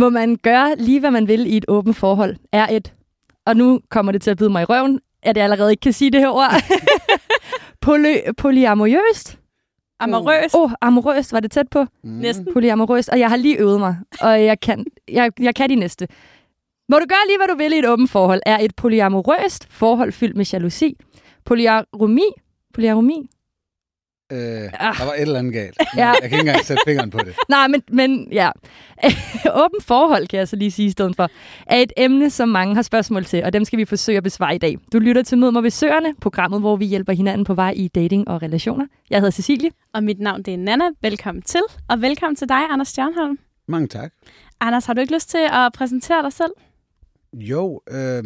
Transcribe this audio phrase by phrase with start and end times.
[0.00, 2.36] Må man gøre lige, hvad man vil i et åbent forhold?
[2.52, 2.94] Er et,
[3.46, 5.92] og nu kommer det til at bide mig i røven, at jeg allerede ikke kan
[5.92, 6.50] sige det her ord,
[7.80, 9.38] Poly, polyamorøst?
[10.00, 10.54] Amorøst.
[10.54, 11.84] Åh, oh, amorøst, var det tæt på?
[12.04, 12.10] Mm.
[12.10, 12.52] Næsten.
[12.52, 16.08] Polyamorøst, og jeg har lige øvet mig, og jeg kan, jeg, jeg kan de næste.
[16.88, 18.40] Må du gøre lige, hvad du vil i et åbent forhold?
[18.46, 20.96] Er et polyamorøst forhold fyldt med jalousi?
[21.44, 22.28] Polyaromi?
[22.74, 23.30] Polyaromi?
[24.32, 24.98] Øh, ah.
[24.98, 25.76] Der var et eller andet galt.
[25.96, 26.08] Ja.
[26.08, 27.34] Jeg kan ikke engang sætte fingeren på det.
[27.48, 28.50] Nej, men, men ja.
[29.64, 31.28] Åben forhold, kan jeg så lige sige i stedet for,
[31.66, 34.54] er et emne, som mange har spørgsmål til, og dem skal vi forsøge at besvare
[34.54, 34.78] i dag.
[34.92, 37.88] Du lytter til Mød mig ved Søerne, programmet, hvor vi hjælper hinanden på vej i
[37.88, 38.86] dating og relationer.
[39.10, 39.70] Jeg hedder Cecilie.
[39.94, 40.84] Og mit navn det er Nana.
[41.02, 43.38] Velkommen til, og velkommen til dig, Anders Stjernholm.
[43.68, 44.12] Mange tak.
[44.60, 46.52] Anders, har du ikke lyst til at præsentere dig selv?
[47.32, 48.24] Jo, øh,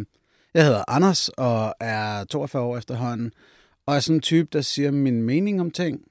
[0.53, 3.31] jeg hedder Anders og er 42 år efterhånden,
[3.85, 6.01] og er sådan en type, der siger min mening om ting.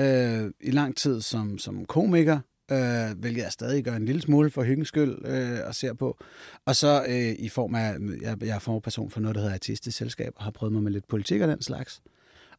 [0.00, 2.40] Øh, I lang tid som, som komiker,
[2.72, 6.18] øh, hvilket jeg stadig gør en lille smule for hyggens skyld øh, og ser på.
[6.64, 9.98] Og så øh, i form af, jeg, jeg er forperson for noget, der hedder artistisk
[9.98, 12.02] selskab, og har prøvet mig med lidt politik og den slags.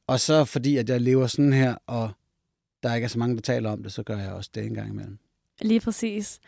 [0.08, 2.12] Og så fordi, at jeg lever sådan her, og
[2.84, 4.74] der ikke er så mange, der taler om det, så gør jeg også det en
[4.74, 5.18] gang imellem.
[5.62, 6.40] Lige præcis.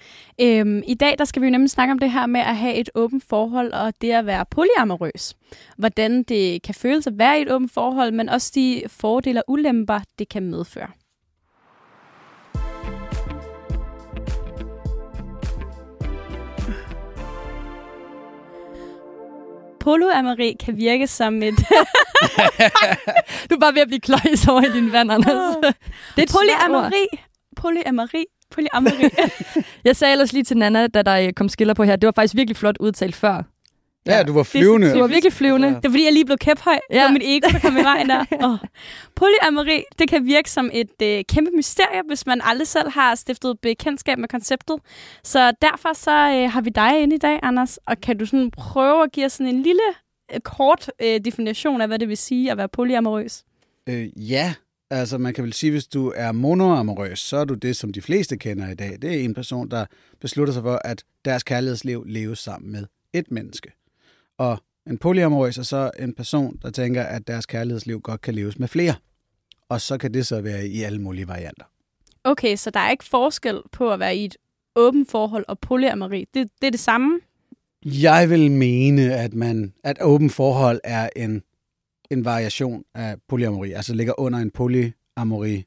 [0.41, 2.75] Øhm, I dag der skal vi jo nemlig snakke om det her med at have
[2.75, 5.35] et åbent forhold, og det at være polyamorøs.
[5.77, 9.45] Hvordan det kan føles at være i et åbent forhold, men også de fordele og
[9.47, 10.87] ulemper, det kan medføre.
[19.79, 21.53] Polyamori kan virke som et...
[23.50, 25.55] du er bare ved at blive kløjs over i din vand, Anders.
[26.16, 27.07] det er polyamori.
[27.55, 29.09] Polyamori polyamori.
[29.88, 32.35] jeg sagde ellers lige til Nana, da der kom skiller på her, det var faktisk
[32.35, 33.44] virkelig flot udtalt før.
[34.06, 34.88] Ja, du var flyvende.
[34.88, 35.67] Det, du var virkelig flyvende.
[35.67, 35.73] Ja.
[35.73, 36.79] Det var fordi, jeg lige blev kæphøj.
[36.89, 36.95] Ja.
[36.95, 38.25] Det var mit ego, der kom i vejen der.
[38.44, 38.57] Oh.
[39.16, 43.59] Polyamori, det kan virke som et øh, kæmpe mysterie, hvis man aldrig selv har stiftet
[43.59, 44.75] bekendtskab med konceptet.
[45.23, 47.78] Så derfor så øh, har vi dig inde i dag, Anders.
[47.78, 49.81] Og kan du sådan prøve at give os sådan en lille,
[50.33, 53.44] øh, kort øh, definition af, hvad det vil sige at være polyamorøs?
[53.89, 54.53] Øh, ja,
[54.94, 58.02] Altså, man kan vel sige, hvis du er monoamorøs, så er du det, som de
[58.02, 58.97] fleste kender i dag.
[59.02, 59.85] Det er en person, der
[60.19, 63.72] beslutter sig for, at deres kærlighedsliv leves sammen med et menneske.
[64.38, 64.57] Og
[64.88, 68.68] en polyamorøs er så en person, der tænker, at deres kærlighedsliv godt kan leves med
[68.68, 68.94] flere.
[69.69, 71.66] Og så kan det så være i alle mulige varianter.
[72.24, 74.38] Okay, så der er ikke forskel på at være i et
[74.75, 76.25] åbent forhold og polyamori.
[76.34, 77.19] Det, det er det samme?
[77.85, 81.44] Jeg vil mene, at man at åben forhold er en
[82.11, 85.63] en variation af polyamori, altså ligger under en polyamori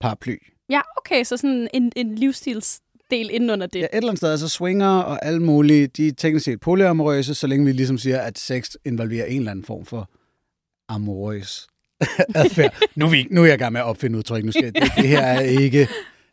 [0.00, 0.36] paraply.
[0.70, 3.80] Ja, okay, så sådan en, en livsstilsdel inden under det.
[3.80, 7.34] Ja, et eller andet sted, altså swinger og alle mulige, de er teknisk set polyamorøse,
[7.34, 10.10] så længe vi ligesom siger, at sex involverer en eller anden form for
[10.88, 11.66] amorøs
[12.34, 12.82] adfærd.
[12.96, 14.44] nu, er vi, nu er jeg i gang med at opfinde udtryk.
[14.44, 15.88] Nu skal, det, det her er ikke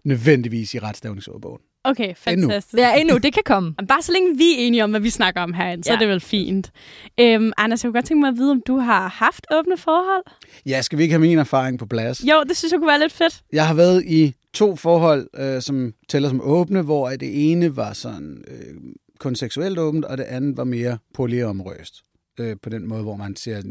[0.07, 1.62] nødvendigvis i retstavningsordbogen.
[1.84, 2.73] Okay, fantastisk.
[2.73, 2.88] Endnu.
[2.88, 3.18] Ja, endnu.
[3.18, 3.73] Det kan komme.
[3.88, 5.95] Bare så længe vi er enige om, hvad vi snakker om herinde, så ja.
[5.95, 6.72] er det vel fint.
[7.19, 10.23] Øhm, Anders, jeg kunne godt tænke mig at vide, om du har haft åbne forhold?
[10.66, 12.23] Ja, skal vi ikke have min erfaring på plads?
[12.23, 13.44] Jo, det synes jeg kunne være lidt fedt.
[13.53, 17.94] Jeg har været i to forhold, øh, som tæller som åbne, hvor det ene var
[17.94, 18.75] sådan øh,
[19.19, 22.03] kun seksuelt åbent, og det andet var mere polyamorøst.
[22.40, 23.66] Øh, på den måde, hvor man ser, at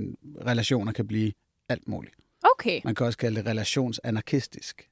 [0.47, 1.33] relationer kan blive
[1.69, 2.15] alt muligt.
[2.43, 2.81] Okay.
[2.85, 4.89] Man kan også kalde det relationsanarkistisk.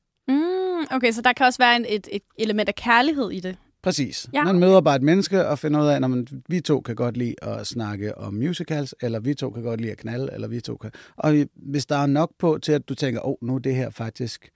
[0.91, 3.57] Mm, okay, så der kan også være en, et, et element af kærlighed i det.
[3.83, 4.29] Præcis.
[4.33, 4.45] Ja.
[4.45, 7.35] Man møder bare et menneske og finder ud af, at vi to kan godt lide
[7.43, 10.77] at snakke om musicals, eller vi to kan godt lide at knalde, eller vi to
[10.77, 10.91] kan...
[11.17, 13.77] Og hvis der er nok på til, at du tænker, åh, oh, nu er det
[13.77, 14.51] her faktisk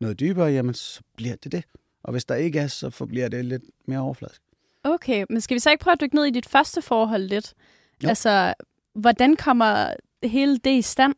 [0.00, 1.64] noget dybere, jamen så bliver det det.
[2.02, 4.42] Og hvis der ikke er, så forbliver det lidt mere overfladisk.
[4.84, 7.54] Okay, men skal vi så ikke prøve at dykke ned i dit første forhold lidt?
[8.02, 8.08] Jo.
[8.08, 8.54] Altså,
[8.94, 11.14] hvordan kommer hele det i stand?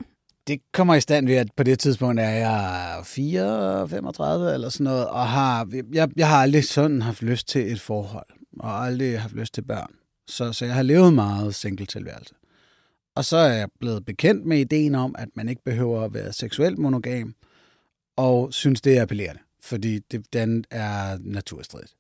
[0.47, 4.85] Det kommer i stand ved, at på det tidspunkt er jeg 4, 35 eller sådan
[4.85, 8.27] noget, og har, jeg, jeg har aldrig sådan haft lyst til et forhold,
[8.61, 9.93] og aldrig haft lyst til børn.
[10.29, 12.35] Så, så jeg har levet meget single-tilværelse.
[13.17, 16.33] Og så er jeg blevet bekendt med ideen om, at man ikke behøver at være
[16.33, 17.35] seksuelt monogam,
[18.17, 21.95] og synes, det er appellerende, fordi det, den er naturstridigt.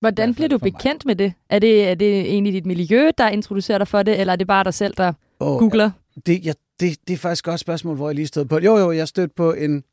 [0.00, 1.32] Hvordan bliver du bekendt med det?
[1.50, 1.88] Er, det?
[1.88, 4.74] er det egentlig dit miljø, der introducerer dig for det, eller er det bare dig
[4.74, 5.90] selv, der oh, googler?
[6.26, 8.58] Det, jeg det, det er faktisk et godt spørgsmål, hvor jeg lige stod på.
[8.58, 9.84] Jo, jo, jeg stødte på en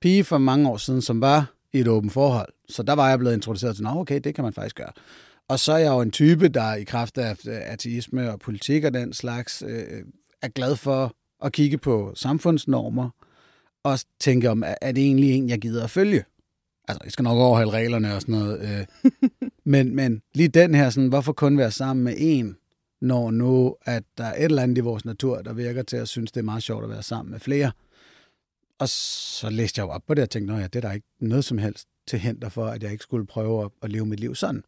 [0.00, 2.48] pige for mange år siden, som var i et åbent forhold.
[2.68, 4.92] Så der var jeg blevet introduceret til, at okay, det kan man faktisk gøre.
[5.48, 8.94] Og så er jeg jo en type, der i kraft af ateisme og politik og
[8.94, 10.04] den slags, øh,
[10.42, 11.14] er glad for
[11.44, 13.10] at kigge på samfundsnormer
[13.84, 16.24] og tænke om, er det egentlig en, jeg gider at følge?
[16.88, 18.86] Altså, jeg skal nok overholde reglerne og sådan noget.
[19.02, 19.10] Øh.
[19.72, 22.56] men, men lige den her, sådan, hvorfor kun være sammen med en,
[23.00, 26.08] når nu, at der er et eller andet i vores natur, der virker til at
[26.08, 27.72] synes, det er meget sjovt at være sammen med flere.
[28.78, 30.92] Og så læste jeg jo op på det og tænkte, at ja, det er der
[30.92, 34.06] ikke noget som helst til henter for, at jeg ikke skulle prøve at, at leve
[34.06, 34.64] mit liv sådan.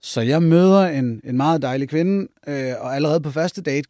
[0.00, 3.88] Så jeg møder en, en meget dejlig kvinde, øh, og allerede på første date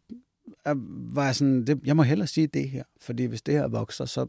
[0.67, 0.75] øh,
[1.15, 4.05] var jeg sådan, det, jeg må hellere sige det her, fordi hvis det her vokser,
[4.05, 4.25] så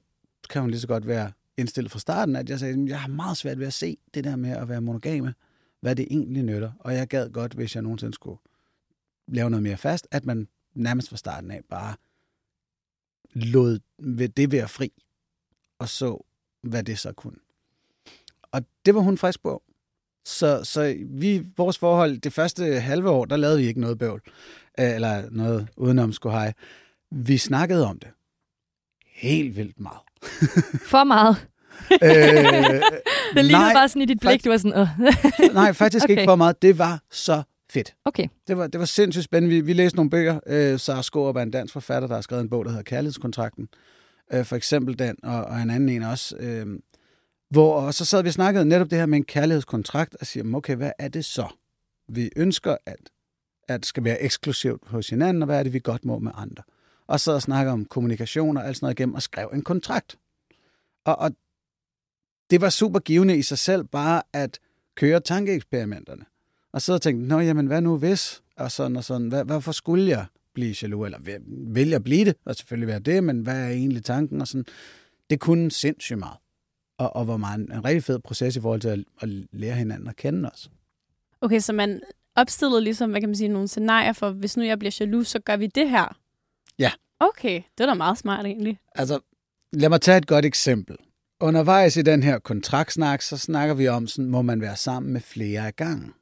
[0.51, 3.37] kan hun lige så godt være indstillet fra starten, at jeg sagde, jeg har meget
[3.37, 5.35] svært ved at se det der med at være monogame,
[5.81, 8.39] hvad det egentlig nytter, og jeg gad godt, hvis jeg nogensinde skulle
[9.31, 11.95] lave noget mere fast, at man nærmest fra starten af bare
[13.35, 13.79] lod
[14.29, 14.93] det være fri,
[15.79, 16.27] og så,
[16.63, 17.37] hvad det så kunne.
[18.43, 19.63] Og det var hun frisk på.
[20.25, 24.23] Så, så vi, vores forhold, det første halve år, der lavede vi ikke noget bøvl,
[24.81, 26.55] øh, eller noget udenom skulle have.
[27.11, 28.09] Vi snakkede om det.
[29.07, 30.01] Helt vildt meget.
[30.93, 31.49] For meget.
[31.93, 32.01] øh,
[33.35, 34.81] det lignede nej, bare sådan i dit blik, du var sådan...
[34.81, 34.89] Uh.
[35.55, 36.11] nej, faktisk okay.
[36.11, 36.63] ikke for meget.
[36.63, 37.95] Det var så fedt.
[38.05, 38.29] Okay.
[38.49, 39.55] Det var, det var sindssygt spændende.
[39.55, 40.41] Vi, vi læste nogle bøger.
[40.47, 43.69] Øh, Sara Skårup er en dansk forfatter, der har skrevet en bog, der hedder Kærlighedskontrakten.
[44.33, 46.37] Øh, for eksempel den, og, og en anden en også.
[46.37, 46.67] Øh,
[47.51, 50.55] hvor, og så sad vi og snakkede netop det her med en kærlighedskontrakt, og siger,
[50.55, 51.47] okay, hvad er det så?
[52.09, 53.11] Vi ønsker, at,
[53.69, 56.63] at skal være eksklusivt hos hinanden, og hvad er det, vi godt må med andre?
[57.07, 60.19] Og så og snakke om kommunikation og alt sådan noget igennem, og skrev en kontrakt.
[61.05, 61.31] Og, og
[62.51, 64.59] det var super givende i sig selv, bare at
[64.95, 66.25] køre tankeeksperimenterne.
[66.73, 68.43] Og så tænkte nå jamen, hvad nu hvis?
[68.57, 71.07] Og sådan og sådan, hvad, hvorfor skulle jeg blive jaloux?
[71.07, 71.19] Eller
[71.73, 72.37] vil jeg blive det?
[72.45, 74.41] Og selvfølgelig være det, men hvad er egentlig tanken?
[74.41, 74.65] Og sådan.
[75.31, 76.37] Det kunne sindssygt meget
[77.01, 79.75] og, og var meget en, en rigtig fed proces i forhold til at, at lære
[79.75, 80.71] hinanden at kende os.
[81.41, 82.01] Okay, så man
[82.37, 85.39] opstillede ligesom, hvad kan man sige, nogle scenarier for, hvis nu jeg bliver jaloux, så
[85.39, 86.17] gør vi det her?
[86.79, 86.91] Ja.
[87.21, 88.79] Okay, det er da meget smart egentlig.
[88.95, 89.21] Altså,
[89.73, 90.97] lad mig tage et godt eksempel.
[91.41, 95.21] Undervejs i den her kontraktsnak, så snakker vi om, sådan, må man være sammen med
[95.21, 96.13] flere af gangen.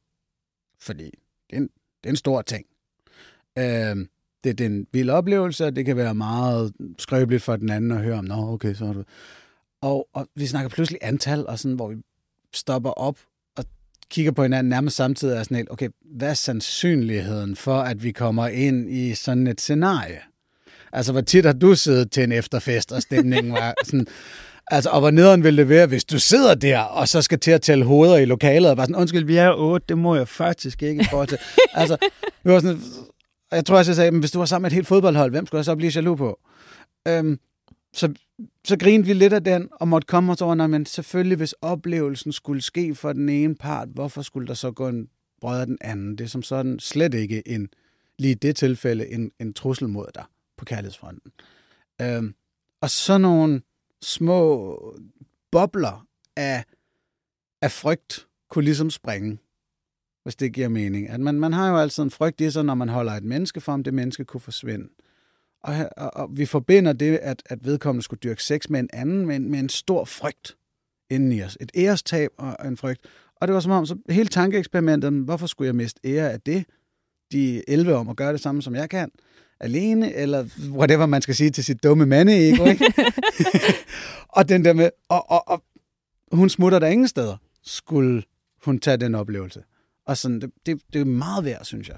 [0.80, 1.04] Fordi
[1.50, 1.68] det er en,
[2.02, 2.66] det er en stor ting.
[3.58, 3.96] Øh,
[4.44, 7.90] det, det er en vild oplevelse, og det kan være meget skrøbeligt for den anden
[7.90, 9.04] at høre om, nå okay, så har du...
[9.80, 11.96] Og, og vi snakker pludselig antal, og sådan, hvor vi
[12.54, 13.18] stopper op
[13.56, 13.64] og
[14.10, 18.12] kigger på hinanden nærmest samtidig og sådan helt, okay, hvad er sandsynligheden for, at vi
[18.12, 20.20] kommer ind i sådan et scenarie?
[20.92, 24.06] Altså, hvor tit har du siddet til en efterfest, og stemningen var sådan...
[24.70, 27.50] Altså, og hvor nederen ville det være, hvis du sidder der, og så skal til
[27.50, 30.28] at tælle hoveder i lokalet, og bare sådan, undskyld, vi er otte, det må jeg
[30.28, 31.38] faktisk ikke i forhold til.
[31.74, 31.96] altså,
[32.42, 32.80] vi var sådan,
[33.52, 35.46] jeg tror også, jeg sagde, men hvis du var sammen med et helt fodboldhold, hvem
[35.46, 36.40] skulle jeg så blive jaloux på?
[37.08, 37.38] Øhm,
[37.94, 38.14] så,
[38.64, 42.32] så grinede vi lidt af den, og måtte komme os over, men selvfølgelig, hvis oplevelsen
[42.32, 45.08] skulle ske for den ene part, hvorfor skulle der så gå en
[45.40, 46.18] brød af den anden?
[46.18, 47.68] Det er som sådan slet ikke en,
[48.18, 50.24] lige i det tilfælde, en, en trussel mod dig
[50.58, 51.32] på kærlighedsfronten.
[52.02, 52.34] Øhm,
[52.80, 53.62] og så nogle
[54.02, 54.94] små
[55.50, 56.06] bobler
[56.36, 56.64] af,
[57.62, 59.38] af frygt kunne ligesom springe,
[60.22, 61.08] hvis det giver mening.
[61.08, 63.60] At man, man har jo altid en frygt i sig, når man holder et menneske
[63.60, 64.88] for, om det menneske kunne forsvinde.
[65.62, 69.26] Og, og, og vi forbinder det, at, at vedkommende skulle dyrke sex med en anden,
[69.26, 70.56] med en, med en stor frygt
[71.10, 71.58] inden i os.
[71.60, 73.00] Et ærestab og en frygt.
[73.36, 76.64] Og det var som om, så hele tankeeksperimentet, hvorfor skulle jeg miste ære af det?
[77.32, 79.10] De 11 om at gøre det samme, som jeg kan,
[79.60, 82.92] alene, eller whatever man skal sige til sit dumme mande ikke?
[84.36, 85.62] og den der med, og, og, og
[86.32, 88.22] hun smutter der ingen steder, skulle
[88.64, 89.62] hun tage den oplevelse.
[90.06, 91.96] Og sådan, det, det, det er meget værd, synes jeg.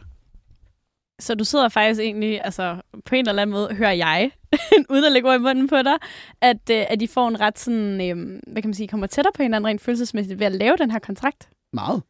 [1.20, 4.30] Så du sidder faktisk egentlig, altså på en eller anden måde, hører jeg,
[4.90, 5.98] uden at lægge ord i munden på dig,
[6.40, 9.32] at, øh, at I får en ret sådan, øh, hvad kan man sige, kommer tættere
[9.36, 11.48] på hinanden rent følelsesmæssigt ved at lave den her kontrakt?
[11.72, 12.02] Meget.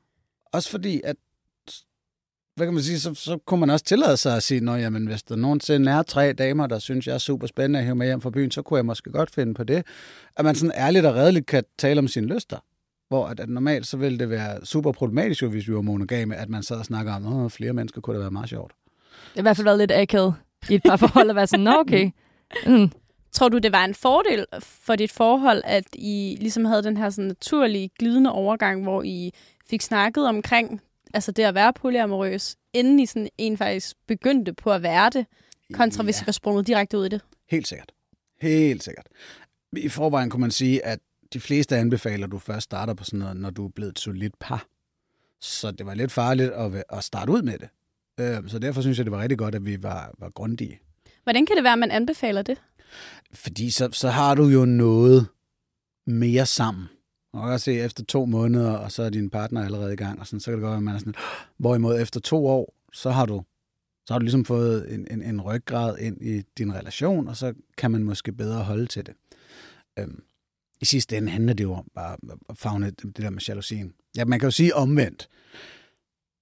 [0.52, 1.16] Også fordi, at
[2.56, 5.06] hvad kan man sige, så, så kunne man også tillade sig at sige, at jamen,
[5.06, 8.06] hvis der nogensinde er tre damer, der synes, jeg er super spændende at hæve med
[8.06, 9.86] hjem fra byen, så kunne jeg måske godt finde på det.
[10.36, 12.56] At man sådan ærligt og redeligt kan tale om sine lyster.
[13.08, 16.48] Hvor at, at normalt så ville det være super problematisk, hvis vi var monogame, at
[16.48, 18.72] man sad og snakker om, at flere mennesker kunne det være meget sjovt.
[19.12, 20.34] Det har i hvert fald været lidt akavet
[20.68, 22.10] i et par forhold at være sådan, nå okay.
[22.66, 22.90] Mm.
[23.32, 27.10] Tror du, det var en fordel for dit forhold, at I ligesom havde den her
[27.10, 29.32] sådan naturlige, glidende overgang, hvor I
[29.70, 30.80] fik snakket omkring
[31.14, 35.26] altså det at være polyamorøs, inden I sådan en faktisk begyndte på at være det,
[35.72, 36.04] kontra ja.
[36.04, 37.20] hvis I var sprunget direkte ud i det?
[37.50, 37.92] Helt sikkert.
[38.40, 39.06] Helt sikkert.
[39.76, 40.98] I forvejen kunne man sige, at
[41.32, 43.98] de fleste anbefaler, at du først starter på sådan noget, når du er blevet et
[43.98, 44.66] solidt par.
[45.40, 47.68] Så det var lidt farligt at, at starte ud med det.
[48.20, 50.80] Øh, så derfor synes jeg, det var rigtig godt, at vi var, var grundige.
[51.22, 52.62] Hvordan kan det være, at man anbefaler det?
[53.32, 55.26] Fordi så, så har du jo noget
[56.06, 56.88] mere sammen.
[57.32, 60.26] Og kan se efter to måneder, og så er din partner allerede i gang, og
[60.26, 61.14] sådan, så kan det godt være, at man er sådan,
[61.58, 63.42] hvorimod efter to år, så har du
[64.06, 67.54] så har du ligesom fået en, en, en ryggrad ind i din relation, og så
[67.76, 69.14] kan man måske bedre holde til det.
[69.98, 70.22] Øhm,
[70.80, 72.16] I sidste ende handler det jo om bare
[72.48, 73.94] at fagne det der med jalousien.
[74.16, 75.28] Ja, man kan jo sige omvendt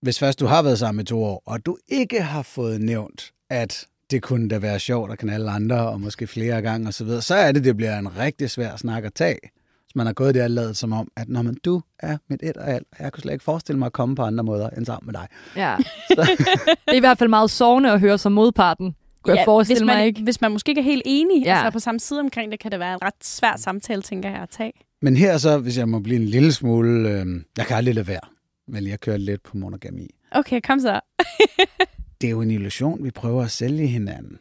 [0.02, 3.32] hvis først du har været sammen i to år, og du ikke har fået nævnt,
[3.50, 7.20] at det kunne da være sjovt at knalde andre, og måske flere gange osv., så,
[7.20, 9.38] så er det, det bliver en rigtig svær snak at tage.
[9.98, 12.56] Man har gået der og lavet som om, at når man, du er mit et
[12.56, 14.86] og alt, og jeg kunne slet ikke forestille mig at komme på andre måder end
[14.86, 15.28] sammen med dig.
[15.56, 15.76] Ja.
[16.08, 18.94] det er i hvert fald meget sovende at høre som modparten.
[19.22, 20.22] Kunne ja, jeg forestille hvis man, mig ikke.
[20.22, 21.50] Hvis man måske ikke er helt enig Ja.
[21.50, 21.56] ja.
[21.56, 24.38] altså på samme side omkring det, kan det være en ret svær samtale, tænker jeg,
[24.42, 24.72] at tage.
[25.02, 27.26] Men her så, hvis jeg må blive en lille smule, øh,
[27.56, 28.20] jeg kan aldrig lade være,
[28.68, 30.10] men jeg kører lidt på monogami.
[30.30, 31.00] Okay, kom så.
[32.20, 34.38] Det er jo en illusion, vi prøver at sælge hinanden.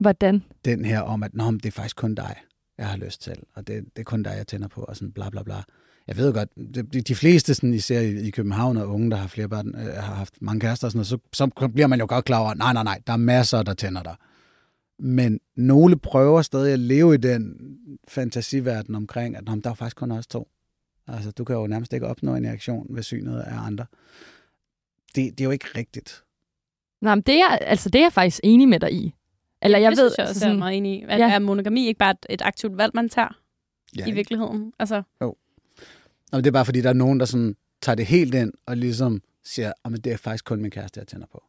[0.00, 0.42] Hvordan?
[0.64, 2.36] Den her om, at Nå, men det er faktisk kun dig,
[2.78, 5.12] jeg har lyst til, og det, det er kun dig, jeg tænder på, og sådan
[5.12, 5.62] bla bla bla.
[6.06, 9.28] Jeg ved godt, de, de fleste, sådan, især i, i København og unge, der har
[9.28, 12.06] flere børn, øh, har haft mange kærester og sådan noget, så, så bliver man jo
[12.08, 14.16] godt klar over, nej, nej, nej, der er masser, der tænder dig.
[14.98, 17.56] Men nogle prøver stadig at leve i den
[18.08, 20.48] fantasiverden omkring, at der er faktisk kun os to.
[21.06, 23.86] Altså, du kan jo nærmest ikke opnå en reaktion ved synet af andre.
[25.14, 26.24] Det, det er jo ikke rigtigt.
[27.00, 29.14] Nej, men det er, altså, det er jeg faktisk enig med dig i.
[29.64, 31.04] Eller jeg det ved, synes jeg også, jeg er meget enig i.
[31.08, 31.30] At, Ja.
[31.34, 33.38] Er monogami ikke bare et, et aktivt valg, man tager
[33.96, 34.72] Ja, i virkeligheden?
[34.78, 35.02] Altså,
[36.32, 38.76] Og det er bare fordi, der er nogen, der sådan tager det helt ind og
[38.76, 41.44] ligesom siger, at det er faktisk kun min kæreste, jeg tænder på.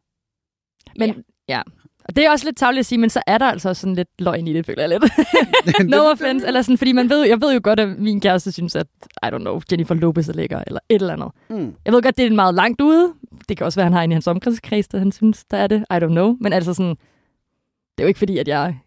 [0.98, 1.14] Men ja.
[1.56, 1.62] ja.
[2.04, 3.94] Og det er også lidt tavligt at sige, men så er der altså også sådan
[3.94, 5.04] lidt løgn i det, føler jeg lidt.
[5.90, 6.46] no offense.
[6.46, 8.86] Eller sådan, fordi man ved, jeg ved jo godt, at min kæreste synes, at,
[9.22, 11.28] I don't know, Jennifer Lopez er lækker, eller et eller andet.
[11.50, 11.74] Mm.
[11.84, 13.12] Jeg ved godt, det er meget langt ude.
[13.48, 15.66] Det kan også være, han har en i hans omkredskreds, der han synes, der er
[15.66, 15.84] det.
[15.90, 16.36] I don't know.
[16.40, 16.96] Men altså sådan,
[17.98, 18.78] det er jo ikke fordi, at jeg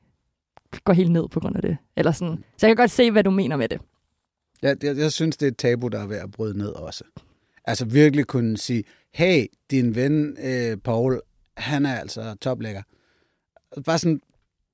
[0.84, 1.78] går helt ned på grund af det.
[1.98, 2.44] Eller sådan.
[2.58, 3.82] Så jeg kan godt se, hvad du mener med det.
[4.62, 7.04] Jeg, jeg, jeg synes, det er et tabu, der er ved at bryde ned også.
[7.66, 11.22] Altså virkelig kunne sige, hey, din ven øh, Paul,
[11.58, 12.82] han er altså toplækker.
[13.86, 14.22] Bare sådan,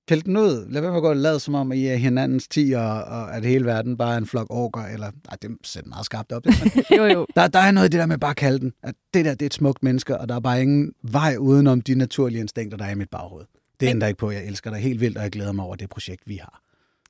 [0.08, 0.70] pille den ud.
[0.70, 2.84] Lad være med at gå og lade som om, at I er hinandens ti, og,
[3.04, 5.12] og at hele verden bare er en flok orker, eller...
[5.30, 6.44] Ej, det sætter meget skarpt op.
[6.46, 7.28] Det, men Jo, jo.
[7.36, 9.32] der, der er noget i det der med bare at kalde den, at det der,
[9.32, 12.78] det er et smukt menneske, og der er bare ingen vej udenom de naturlige instinkter,
[12.78, 13.46] der er i mit baghoved.
[13.80, 15.90] Det ændrer ikke på, jeg elsker dig helt vildt, og jeg glæder mig over det
[15.90, 16.62] projekt, vi har.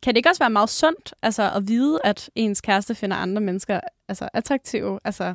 [0.04, 3.42] kan det ikke også være meget sundt altså, at vide, at ens kæreste finder andre
[3.42, 5.00] mennesker altså, attraktive?
[5.04, 5.34] Altså,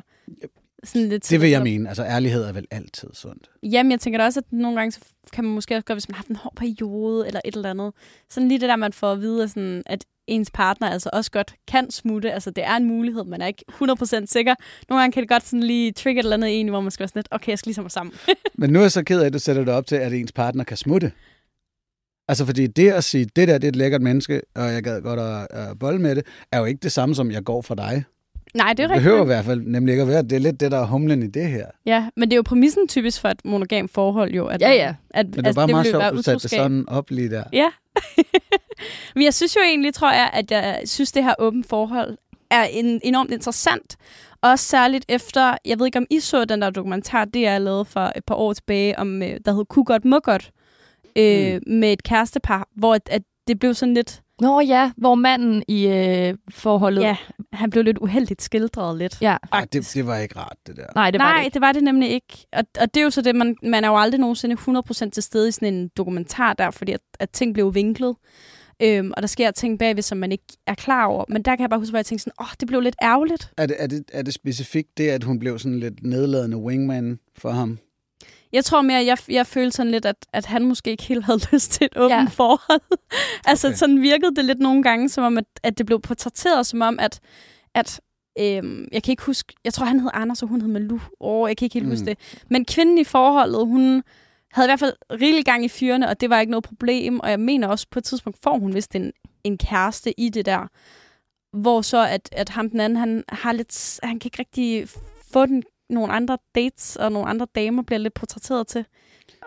[0.83, 1.89] sådan lidt Det vil jeg mene.
[1.89, 3.49] Altså, ærlighed er vel altid sundt.
[3.63, 4.99] Jamen, jeg tænker da også, at nogle gange så
[5.33, 7.69] kan man måske også gøre, hvis man har haft en hård periode eller et eller
[7.69, 7.93] andet.
[8.29, 11.55] Sådan lige det der, man får at vide, sådan, at ens partner altså også godt
[11.67, 12.31] kan smutte.
[12.31, 14.55] Altså, det er en mulighed, man er ikke 100% sikker.
[14.89, 17.03] Nogle gange kan det godt sådan lige trigge et eller andet en, hvor man skal
[17.03, 18.15] være sådan lidt, okay, jeg skal lige være sammen.
[18.59, 20.31] Men nu er jeg så ked af, at du sætter det op til, at ens
[20.31, 21.11] partner kan smutte.
[22.27, 25.01] Altså, fordi det at sige, det der, det er et lækkert menneske, og jeg gad
[25.01, 27.75] godt at, at bolle med det, er jo ikke det samme som, jeg går for
[27.75, 28.03] dig.
[28.53, 29.03] Nej, det er Det rigtigt.
[29.03, 30.21] behøver i hvert fald nemlig ikke at være.
[30.23, 31.65] Det er lidt det, der er humlen i det her.
[31.85, 34.45] Ja, men det er jo præmissen typisk for et monogam forhold jo.
[34.47, 34.95] At Ja, ja.
[35.09, 37.09] At, Men det er bare vil meget jo sjovt, at du satte det sådan op
[37.09, 37.43] lige der.
[37.53, 37.67] Ja.
[39.15, 42.17] Men jeg synes jo egentlig, tror jeg, at jeg synes, det her åbent forhold
[42.51, 43.97] er en, enormt interessant.
[44.41, 47.85] Også særligt efter, jeg ved ikke om I så den der dokumentar, det jeg lavede
[47.85, 50.51] for et par år tilbage, om, øh, der hed Ku godt, må godt,
[51.15, 51.73] øh, mm.
[51.73, 55.87] med et kærestepar, hvor at, at det blev sådan lidt, Nå ja, hvor manden i
[55.87, 57.01] øh, forholdet...
[57.01, 57.17] ja,
[57.53, 59.21] han blev lidt uheldigt skildret lidt.
[59.21, 59.37] ja.
[59.51, 60.85] Ej, det, det var ikke rart, det der.
[60.95, 61.53] Nej, det var Nej, det ikke.
[61.53, 62.45] det var det nemlig ikke.
[62.53, 65.23] Og, og det er jo så det, man, man er jo aldrig nogensinde 100% til
[65.23, 68.15] stede i sådan en dokumentar der, fordi at, at ting blev vinklet.
[68.83, 71.25] Øhm, og der sker ting bagved, som man ikke er klar over.
[71.29, 72.95] Men der kan jeg bare huske, hvor jeg tænkte sådan, åh, oh, det blev lidt
[73.01, 73.51] ærgerligt.
[73.57, 77.19] Er det, er, det, er det specifikt det, at hun blev sådan lidt nedladende wingman
[77.37, 77.79] for ham?
[78.53, 81.39] Jeg tror mere, jeg, jeg følte sådan lidt, at, at han måske ikke helt havde
[81.53, 82.25] lyst til et åbent Ja.
[82.29, 82.81] forhold.
[83.47, 83.77] altså Okay.
[83.77, 86.99] sådan virkede det lidt nogle gange, som om, at, at det blev portrætteret som om,
[86.99, 87.19] at,
[87.75, 88.01] at
[88.39, 90.99] øhm, jeg kan ikke huske, jeg tror han hed Anders, og hun hed Malou.
[91.19, 91.91] Åh, jeg kan ikke helt mm.
[91.91, 92.17] huske det.
[92.49, 94.03] Men kvinden i forholdet, hun
[94.53, 97.19] havde i hvert fald rigelig gang i fyrene, og det var ikke noget problem.
[97.19, 99.11] Og jeg mener også, på et tidspunkt får hun vist en,
[99.43, 100.67] en kæreste i det der.
[101.57, 104.87] Hvor så, at, at ham den anden, han har lidt, han kan ikke rigtig
[105.33, 108.85] få den, nogle andre dates, og nogle andre damer bliver lidt portrætteret til.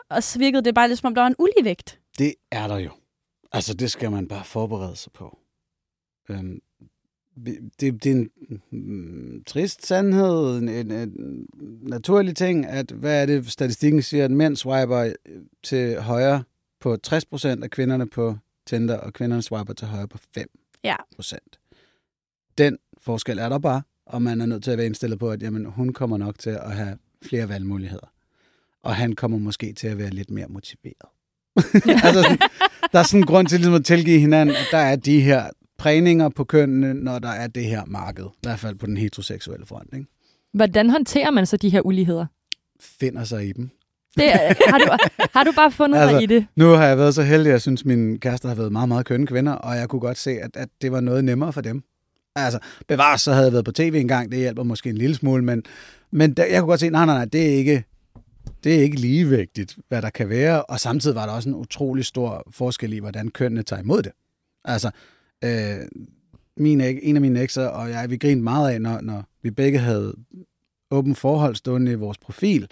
[0.09, 2.01] Og så virkede det bare lidt, som om der var en uligevægt.
[2.19, 2.91] Det er der jo.
[3.53, 5.39] Altså, det skal man bare forberede sig på.
[6.29, 6.61] Øhm,
[7.47, 8.31] det, det er en
[8.71, 11.47] mm, trist sandhed, en, en, en
[11.83, 16.45] naturlig ting, at hvad er det, statistikken siger, at mænd swiper øh, til højre
[16.81, 18.37] på 60% af kvinderne på
[18.67, 20.81] Tinder, og kvinderne swiper til højre på 5%.
[20.85, 20.97] Ja.
[22.59, 25.43] Den forskel er der bare, og man er nødt til at være indstillet på, at
[25.43, 28.11] jamen, hun kommer nok til at have flere valgmuligheder.
[28.83, 31.09] Og han kommer måske til at være lidt mere motiveret.
[32.07, 32.39] altså, sådan,
[32.93, 35.51] der er sådan en grund til ligesom at tilgive hinanden, at der er de her
[35.79, 38.25] prægninger på kønnene, når der er det her marked.
[38.25, 39.89] I hvert fald på den heteroseksuelle front.
[39.95, 40.07] Ikke?
[40.53, 42.27] Hvordan håndterer man så de her uligheder?
[42.81, 43.71] Finder sig i dem.
[44.17, 44.31] Det,
[44.69, 44.97] har, du,
[45.35, 46.47] har du bare fundet altså, dig i det?
[46.57, 49.07] Nu har jeg været så heldig, at jeg synes, min kæreste har været meget, meget
[49.07, 51.83] kønne kvinder, og jeg kunne godt se, at, at det var noget nemmere for dem.
[52.37, 55.17] Altså, bevares, så havde jeg været på tv en gang, det hjælper måske en lille
[55.17, 55.63] smule, men,
[56.11, 57.85] men der, jeg kunne godt se, nej, nej, nej, det er ikke,
[58.65, 62.05] det er ikke ligevægtigt, hvad der kan være, og samtidig var der også en utrolig
[62.05, 64.13] stor forskel i, hvordan kønnene tager imod det.
[64.65, 64.91] Altså,
[65.45, 65.77] øh,
[66.57, 69.79] min, en af mine ekser og jeg, vi grinede meget af, når, når vi begge
[69.79, 70.15] havde
[70.91, 72.69] åben forhold stående i vores profil,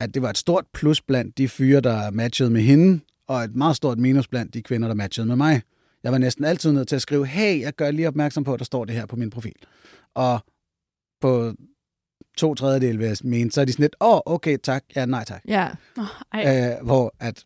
[0.00, 3.56] at det var et stort plus blandt de fyre, der matchede med hende, og et
[3.56, 5.62] meget stort minus blandt de kvinder, der matchede med mig.
[6.04, 8.58] Jeg var næsten altid nødt til at skrive, hey, jeg gør lige opmærksom på, at
[8.58, 9.56] der står det her på min profil.
[10.14, 10.40] Og
[11.20, 11.52] på
[12.36, 15.06] to tredjedel, vil jeg mene, så er de sådan lidt, åh, oh, okay, tak, ja,
[15.06, 15.40] nej tak.
[15.48, 15.68] Ja.
[15.98, 16.70] Oh, ej.
[16.70, 17.44] Øh, hvor at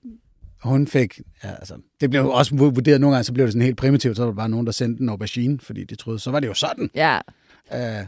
[0.62, 3.64] hun fik, ja, altså, det blev jo også vurderet nogle gange, så blev det sådan
[3.64, 6.30] helt primitivt, så var der bare nogen, der sendte en aubergine, fordi de troede, så
[6.30, 6.90] var det jo sådan.
[6.94, 7.18] Ja.
[7.74, 8.06] Øh,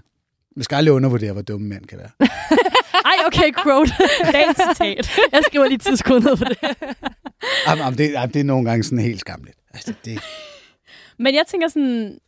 [0.57, 2.11] vi skal aldrig undervurdere, hvor dumme mænd kan være.
[3.11, 3.93] Ej, okay, quote.
[4.33, 5.11] Dagens citat.
[5.33, 6.57] Jeg skriver lige tidskode ned på det.
[7.67, 9.58] Jamen, jamen, det, jamen, det er nogle gange sådan helt skamligt.
[9.79, 10.21] Altså, det,
[11.25, 12.19] Men jeg tænker sådan,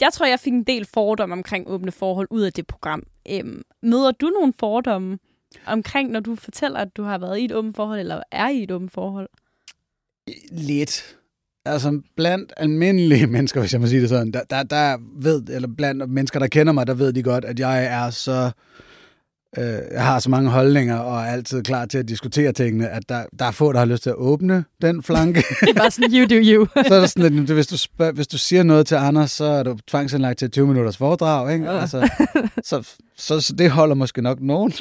[0.00, 3.02] jeg tror, jeg fik en del fordomme omkring åbne forhold ud af det program.
[3.30, 5.18] Øhm, møder du nogle fordomme
[5.66, 8.62] omkring, når du fortæller, at du har været i et åbent forhold, eller er i
[8.62, 9.28] et åbent forhold?
[10.50, 11.16] lidt.
[11.64, 15.68] Altså, blandt almindelige mennesker, hvis jeg må sige det sådan, der, der, der ved, eller
[15.76, 18.32] blandt mennesker, der kender mig, der ved de godt, at jeg er så...
[18.32, 18.52] Øh,
[19.56, 23.24] jeg har så mange holdninger, og er altid klar til at diskutere tingene, at der,
[23.38, 25.44] der er få, der har lyst til at åbne den flanke.
[25.60, 26.66] Det er bare sådan, you do you.
[26.88, 29.44] så er der sådan, at hvis du, spørg, hvis du siger noget til Anders, så
[29.44, 31.64] er du tvangsindlagt til 20 minutters foredrag, ikke?
[31.64, 31.80] Ja.
[31.80, 32.10] Altså,
[32.64, 34.72] så, så, så det holder måske nok nogen.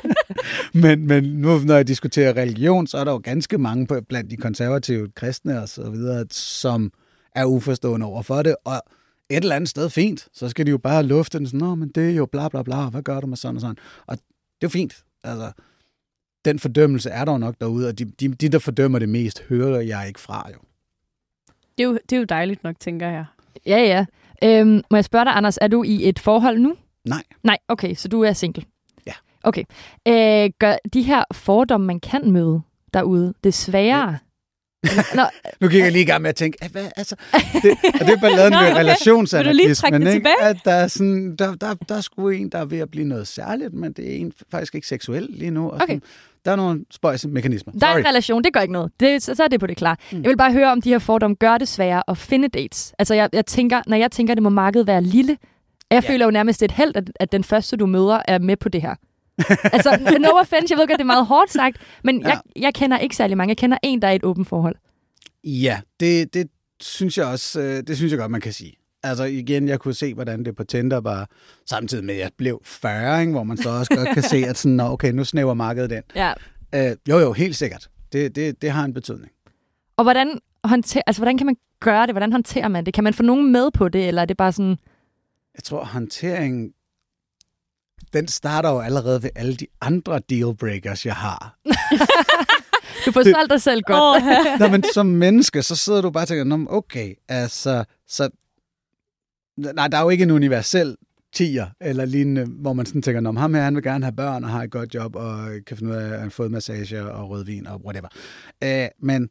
[0.82, 4.30] men, men nu, når jeg diskuterer religion, så er der jo ganske mange på, blandt
[4.30, 6.90] de konservative kristne og så videre, som
[7.34, 8.82] er uforstående over for det, og
[9.30, 11.88] et eller andet sted fint, så skal de jo bare lufte den sådan, Nå, men
[11.88, 13.76] det er jo bla bla bla, hvad gør du med sådan og sådan?
[14.06, 14.22] Og det
[14.62, 15.04] er jo fint.
[15.24, 15.52] Altså,
[16.44, 19.42] den fordømmelse er der jo nok derude, og de, de, de der fordømmer det mest,
[19.48, 20.58] hører jeg ikke fra jo.
[21.78, 23.24] Det er jo, det er jo dejligt nok, tænker jeg.
[23.66, 24.04] Ja, ja.
[24.44, 26.76] Øhm, må jeg spørge dig, Anders, er du i et forhold nu?
[27.04, 27.22] Nej.
[27.42, 28.64] Nej, okay, så du er single?
[29.06, 29.12] Ja.
[29.42, 29.64] Okay.
[30.08, 32.60] Øh, gør de her fordomme, man kan møde
[32.94, 34.18] derude, det sværere?
[35.14, 35.22] Nå,
[35.60, 37.16] Nu gik jeg lige i gang med at tænke, "Ah, hvad, altså,
[37.62, 37.70] det,
[38.00, 38.78] og det er balladen Nå, med okay.
[38.80, 40.18] relationsanarkismen, trække det ikke?
[40.18, 40.48] tilbage?
[40.48, 43.06] At der er, sådan, der, der, der er sgu en, der er ved at blive
[43.06, 45.64] noget særligt, men det er en faktisk ikke seksuel lige nu.
[45.68, 45.86] Og Okay.
[45.86, 46.02] sådan,
[46.44, 47.72] der er nogle spøjse mekanismer.
[47.72, 48.92] der er en relation, det gør ikke noget.
[49.00, 49.98] Det, så, så er det på det klar.
[50.12, 50.22] Mm.
[50.22, 52.94] Jeg vil bare høre, om de her fordomme gør det sværere at finde dates.
[52.98, 55.36] Altså, jeg, jeg tænker, når jeg tænker, det må markedet være lille,
[55.90, 56.10] jeg ja.
[56.12, 58.82] føler jo nærmest et held, at, at den første, du møder, er med på det
[58.82, 58.94] her.
[59.72, 62.28] altså, no offense, jeg ved godt, det er meget hårdt sagt, men ja.
[62.28, 63.50] jeg, jeg kender ikke særlig mange.
[63.50, 64.76] Jeg kender en, der er i et åbent forhold.
[65.44, 66.48] Ja, det, det
[66.80, 68.72] synes jeg også, øh, det synes jeg godt, man kan sige.
[69.02, 71.28] Altså igen, jeg kunne se, hvordan det på Tinder var,
[71.66, 73.32] samtidig med, at jeg blev 40, ikke?
[73.32, 76.02] hvor man så også godt kan se, at sådan, "Nå, okay, nu snæver markedet den.
[76.16, 76.32] Ja.
[76.74, 77.88] Øh, jo, jo, helt sikkert.
[78.12, 79.32] Det, det, det har en betydning.
[79.96, 82.14] Og hvordan, håndter, altså, hvordan kan man gøre det?
[82.14, 82.94] Hvordan håndterer man det?
[82.94, 84.76] Kan man få nogen med på det, eller er det bare sådan...
[85.54, 86.72] Jeg tror, håndteringen,
[88.14, 91.58] den starter jo allerede ved alle de andre dealbreakers, jeg har.
[93.06, 94.22] Du får solgt dig selv godt.
[94.22, 98.28] Åh, Nå, men som menneske, så sidder du bare og tænker, "Nå, okay, altså, så...
[99.58, 100.96] Nej, der er jo ikke en universel
[101.32, 104.44] tier eller lignende, hvor man sådan tænker, om ham her, han vil gerne have børn
[104.44, 107.30] og har et godt job og kan finde ud af at have fået massage og
[107.30, 108.08] rødvin og whatever.
[108.64, 109.28] Øh, men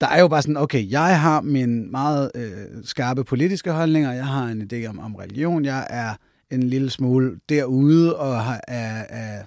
[0.00, 2.52] der er jo bare sådan, okay, jeg har mine meget øh,
[2.84, 6.14] skarpe politiske holdninger, jeg har en idé om, om religion, jeg er
[6.54, 9.42] en lille smule derude og har, er, er,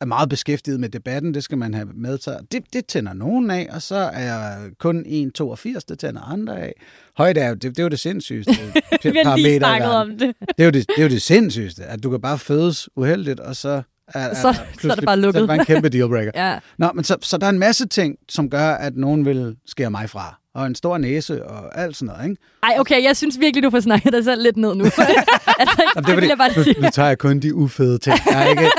[0.00, 2.38] er meget beskæftiget med debatten, det skal man have med sig.
[2.52, 6.72] Det, det tænder nogen af, og så er kun 1,82, det tænder andre af.
[7.16, 8.52] Højde er jo, det, det er jo det sindssygeste
[9.02, 10.34] vi har lige snakket om det.
[10.40, 13.40] Det er, jo det, det er jo det sindssygeste, at du kan bare fødes uheldigt,
[13.40, 15.34] og så er, Så- så er det bare lukket.
[15.34, 16.30] Så er det bare en kæmpe dealbreaker.
[16.34, 16.58] Ja.
[16.78, 19.90] Nå, men så, så der er en masse ting, som gør, at nogen vil skære
[19.90, 20.40] mig fra.
[20.54, 22.42] Og en stor næse og alt sådan noget, ikke?
[22.62, 24.84] Ej, okay, jeg synes virkelig, du får snakket dig selv lidt ned nu.
[25.60, 28.18] altså, Jamen, det vil jeg bare nu, nu tager jeg kun de ufede ting.
[28.28, 28.70] Der er ikke,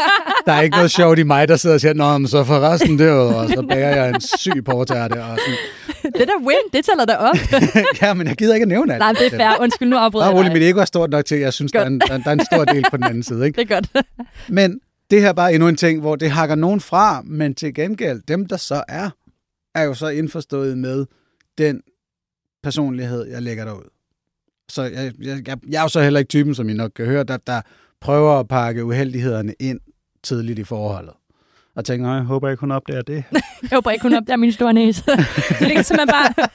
[0.45, 2.59] der er ikke noget sjovt i mig, der sidder og siger, Nå, men så for
[2.59, 5.23] resten derudover, og så bager jeg en syg portærte.
[5.23, 5.57] Og sådan.
[6.19, 7.35] Det der win, det tæller da op.
[8.01, 8.99] ja, men jeg gider ikke at nævne alt.
[8.99, 9.61] Nej, det er fair.
[9.61, 10.53] Undskyld, nu afbryder jeg dig.
[10.53, 12.31] mit ego er stort nok til, at jeg synes, der er, en, der, der er
[12.31, 13.45] en stor del på den anden side.
[13.45, 13.61] Ikke?
[13.61, 14.05] Det er godt.
[14.49, 14.79] Men
[15.11, 18.21] det her er bare endnu en ting, hvor det hakker nogen fra, men til gengæld,
[18.27, 19.09] dem der så er,
[19.75, 21.05] er jo så indforstået med
[21.57, 21.81] den
[22.63, 23.89] personlighed, jeg lægger derud.
[24.69, 27.05] Så jeg, jeg, jeg, jeg er jo så heller ikke typen, som I nok kan
[27.05, 27.61] høre, der, der
[28.01, 29.79] prøver at pakke uheldighederne ind
[30.23, 31.13] tidligt i forholdet.
[31.75, 33.23] Og tænker, "Ej, jeg håber ikke, hun opdager det.
[33.61, 35.03] Jeg håber ikke, hun opdager min store næse.
[35.59, 36.47] Det ligger simpelthen bare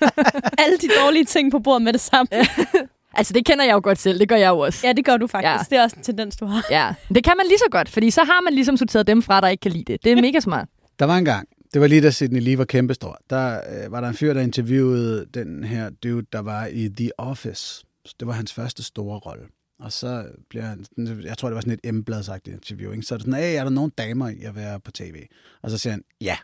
[0.59, 2.29] alle de dårlige ting på bordet med det samme.
[3.19, 4.19] altså, det kender jeg jo godt selv.
[4.21, 4.87] Det gør jeg jo også.
[4.87, 5.71] Ja, det gør du faktisk.
[5.71, 5.77] Ja.
[5.77, 6.67] Det er også en tendens, du har.
[6.71, 9.41] Ja, det kan man lige så godt, fordi så har man ligesom sorteret dem fra,
[9.41, 10.05] der ikke kan lide det.
[10.05, 10.69] Det er mega smart.
[10.99, 14.01] Der var en gang, det var lige da Sidney Lee var kæmpestor, der øh, var
[14.01, 17.85] der en fyr, der interviewede den her dude, der var i The Office.
[18.05, 19.47] Så det var hans første store rolle.
[19.79, 20.85] Og så bliver han,
[21.23, 23.03] jeg tror, det var sådan et embladsagtigt interview, ikke?
[23.03, 25.27] så er det sådan, hey, er der nogen damer i at være på tv?
[25.63, 26.37] Og så siger han, ja.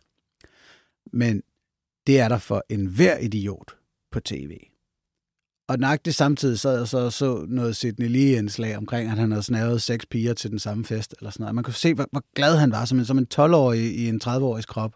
[1.13, 1.43] Men
[2.07, 3.77] det er der for enhver idiot
[4.13, 4.59] på tv.
[5.69, 9.43] og nøjagtigt samtidig sad jeg så og så noget Sidney Lee-indslag omkring, at han havde
[9.43, 11.55] snavet seks piger til den samme fest, eller sådan noget.
[11.55, 14.21] Man kunne se, hvor, hvor glad han var, som en, som en 12-årig i en
[14.25, 14.95] 30-årig krop.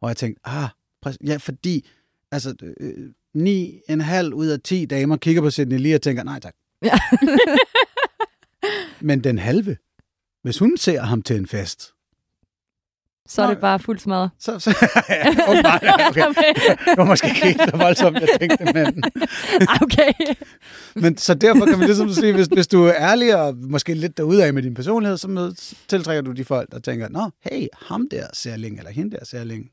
[0.00, 0.68] Og jeg tænkte, ah,
[1.26, 1.88] ja, fordi
[2.32, 6.22] altså, øh, ni en halv ud af 10 damer kigger på Sidney Lee og tænker,
[6.22, 6.54] nej tak.
[6.82, 6.98] Ja.
[9.08, 9.76] Men den halve,
[10.42, 11.94] hvis hun ser ham til en fest,
[13.28, 14.30] så er det bare fuldt smadret.
[14.38, 14.70] Så, så,
[15.08, 16.54] ja, okay, okay.
[16.88, 19.04] Det var måske ikke helt så voldsomt, jeg tænkte, men...
[19.82, 20.12] okay.
[20.94, 24.16] men så derfor kan man ligesom sige, hvis, hvis du er ærlig og måske lidt
[24.16, 25.54] derude af med din personlighed, så
[25.88, 29.70] tiltrækker du de folk, der tænker, nå, hey, ham der særling, eller hende der særling.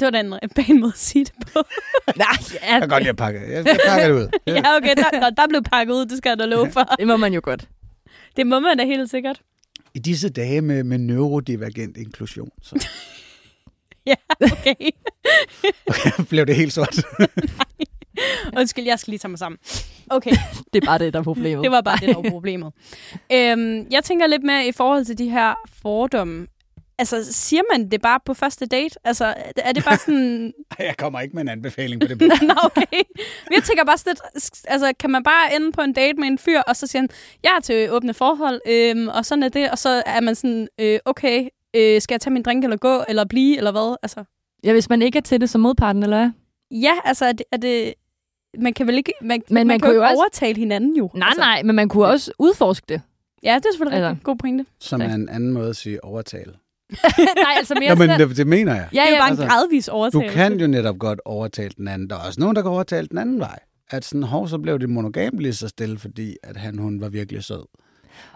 [0.00, 1.58] Det var da en pæn måde at sige det på.
[2.16, 2.72] Nej, ja.
[2.72, 3.40] Jeg kan godt lide at pakke.
[3.40, 4.28] Jeg, jeg pakker det ud.
[4.46, 6.80] ja, okay, der, der blev pakket ud, det skal jeg da love for.
[6.98, 7.68] Det må man jo godt.
[8.36, 9.40] Det må man da helt sikkert.
[9.94, 12.50] I disse dage med, med neurodivergent inklusion.
[12.62, 12.88] Så.
[14.06, 14.74] ja, okay.
[15.86, 16.24] okay.
[16.28, 16.96] Blev det helt sort?
[18.56, 19.58] Undskyld, jeg skal lige tage mig sammen.
[20.10, 20.30] Okay.
[20.72, 21.62] det er bare det, der er problemet.
[21.62, 22.72] Det var bare det, der var problemet.
[23.32, 26.46] øhm, jeg tænker lidt mere i forhold til de her fordomme.
[26.98, 28.94] Altså, siger man det bare på første date?
[29.04, 30.52] Altså, er det bare sådan...
[30.78, 32.20] jeg kommer ikke med en anbefaling på det.
[32.50, 33.02] Nå, okay.
[33.50, 36.38] Jeg tænker bare sådan lidt, altså, kan man bare ende på en date med en
[36.38, 37.08] fyr, og så siger han,
[37.42, 40.68] jeg er til åbne forhold, øhm, og sådan er det, og så er man sådan,
[40.80, 43.96] øh, okay, øh, skal jeg tage min drink, eller gå, eller blive, eller hvad?
[44.02, 44.24] Altså.
[44.64, 46.30] Ja, hvis man ikke er til det som modparten, eller hvad?
[46.70, 47.94] Ja, altså, er det, er det
[48.58, 51.10] man kan vel ikke, man, men man, man kan jo også overtale hinanden jo.
[51.14, 51.40] Nej, altså.
[51.40, 53.00] nej, men man kunne også udforske det.
[53.42, 54.10] Ja, det er selvfølgelig altså.
[54.10, 54.66] en god pointe.
[54.80, 56.52] Som er en anden måde at sige overtale.
[57.44, 58.88] Nej, altså mere Nå, men det, det mener jeg.
[58.94, 60.28] Ja, det er jo bare altså, en gradvis overtagelse.
[60.28, 62.10] Du kan jo netop godt overtale den anden.
[62.10, 63.58] Der er også nogen, der kan overtale den anden vej.
[63.90, 67.08] At sådan, hov, så blev det monogam lige så stille, fordi at han, hun var
[67.08, 67.64] virkelig sød.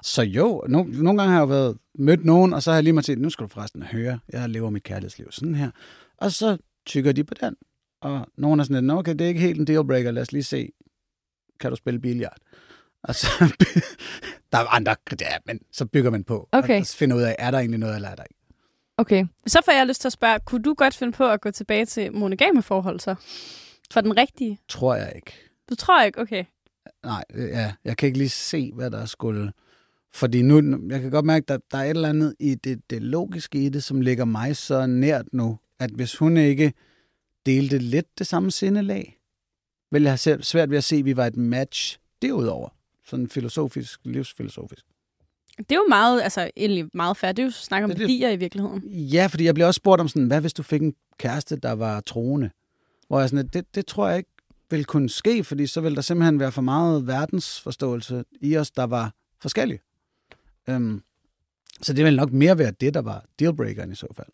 [0.02, 2.92] Så jo, no, nogle gange har jeg været mødt nogen, og så har jeg lige
[2.92, 5.70] måttet nu skal du forresten høre, jeg lever mit kærlighedsliv sådan her.
[6.18, 7.56] Og så tykker de på den.
[8.00, 10.42] Og nogen er sådan lidt, okay, det er ikke helt en dealbreaker, lad os lige
[10.42, 10.68] se,
[11.60, 12.36] kan du spille billiard?
[13.02, 13.28] Og så,
[14.52, 16.48] der er andre kriterier, men så bygger man på.
[16.52, 16.80] Okay.
[16.80, 18.41] Og så finder ud af, er der egentlig noget, eller er der ikke?
[19.02, 19.24] Okay.
[19.46, 21.86] Så får jeg lyst til at spørge, kunne du godt finde på at gå tilbage
[21.86, 23.14] til monogame forhold så?
[23.90, 24.58] For den rigtige?
[24.68, 25.32] Tror jeg ikke.
[25.70, 26.20] Du tror ikke?
[26.20, 26.44] Okay.
[27.04, 29.52] Nej, ja, jeg kan ikke lige se, hvad der skulle...
[30.14, 30.56] Fordi nu,
[30.88, 33.58] jeg kan godt mærke, at der, der er et eller andet i det, det logiske
[33.58, 36.72] i det, som ligger mig så nært nu, at hvis hun ikke
[37.46, 39.18] delte lidt det samme sindelag,
[39.90, 42.68] vil jeg have svært ved at se, at vi var et match derudover.
[43.06, 44.84] Sådan filosofisk, livsfilosofisk.
[45.58, 47.36] Det er jo meget, altså egentlig meget færdigt.
[47.36, 48.88] Det er jo snak om det, værdier i virkeligheden.
[48.88, 51.72] Ja, fordi jeg blev også spurgt om sådan, hvad hvis du fik en kæreste, der
[51.72, 52.50] var troende?
[53.08, 54.30] Hvor jeg sådan, det, det tror jeg ikke
[54.70, 58.84] vil kunne ske, fordi så vil der simpelthen være for meget verdensforståelse i os, der
[58.84, 59.80] var forskellige.
[60.68, 61.02] Um,
[61.82, 64.28] så det vil nok mere være det, der var dealbreakeren i så fald.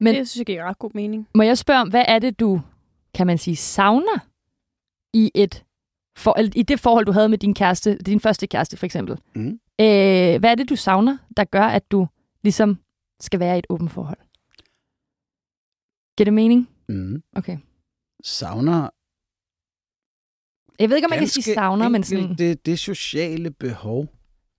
[0.00, 1.28] Men det synes jeg giver ret god mening.
[1.34, 2.60] Må jeg spørge om, hvad er det, du,
[3.14, 4.18] kan man sige, savner
[5.12, 5.64] i et
[6.18, 9.18] for, i det forhold, du havde med din kæreste, din første kæreste for eksempel.
[9.34, 9.60] Mm.
[9.80, 12.08] Øh, hvad er det, du savner, der gør, at du
[12.42, 12.78] ligesom
[13.20, 14.18] skal være i et åbent forhold?
[16.16, 16.68] Giver det mening?
[16.88, 17.22] Mm.
[17.36, 17.58] Okay.
[18.24, 18.88] Savner...
[20.78, 22.34] Jeg ved ikke, om man kan sige savner, men sådan...
[22.34, 24.08] Det, det sociale behov,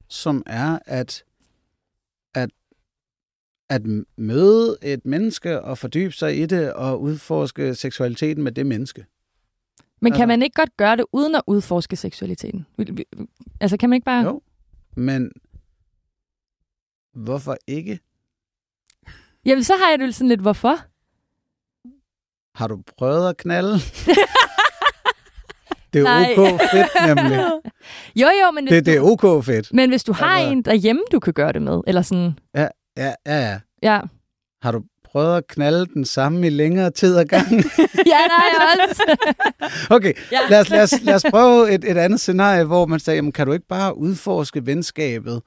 [0.08, 1.24] som er at,
[2.36, 2.50] at,
[3.70, 3.82] at
[4.18, 9.06] møde et menneske og fordybe sig i det og udforske seksualiteten med det menneske.
[10.02, 12.66] Men kan altså, man ikke godt gøre det uden at udforske seksualiteten?
[13.60, 14.24] Altså kan man ikke bare...
[14.24, 14.42] Jo,
[14.96, 15.32] men
[17.14, 18.00] hvorfor ikke?
[19.46, 20.76] Jamen, så har jeg det sådan lidt, hvorfor?
[22.56, 23.74] Har du prøvet at knalde?
[25.94, 26.36] det er Nej.
[26.38, 27.40] ok fedt, nemlig.
[28.16, 28.68] Jo, jo, men...
[28.68, 29.74] Det, det er ok fedt.
[29.74, 30.52] Men hvis du har altså...
[30.52, 32.40] en derhjemme, du kan gøre det med, eller sådan...
[32.56, 33.60] Ja, ja, ja, ja.
[33.84, 34.02] Ja.
[34.62, 37.64] Har du prøvet at knalde den samme i længere tid ad gangen?
[38.14, 39.18] ja, nej, også.
[39.96, 40.40] okay, ja.
[40.50, 43.32] lad, os, lad, os, lad os prøve et, et andet scenarie, hvor man siger, jamen,
[43.32, 45.42] kan du ikke bare udforske venskabet,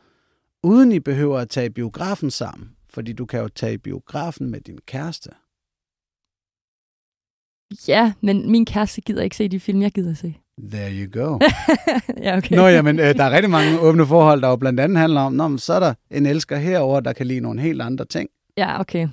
[0.62, 2.68] uden I behøver at tage biografen sammen?
[2.90, 5.30] Fordi du kan jo tage biografen med din kæreste.
[7.88, 10.34] Ja, men min kæreste gider ikke se de film, jeg gider se.
[10.70, 11.38] There you go.
[12.24, 12.56] ja, okay.
[12.56, 15.32] Nå, jamen, øh, der er rigtig mange åbne forhold, der jo blandt andet handler om,
[15.32, 18.28] Nå, så er der en elsker herover, der kan lide nogle helt andre ting.
[18.56, 19.08] Ja, okay.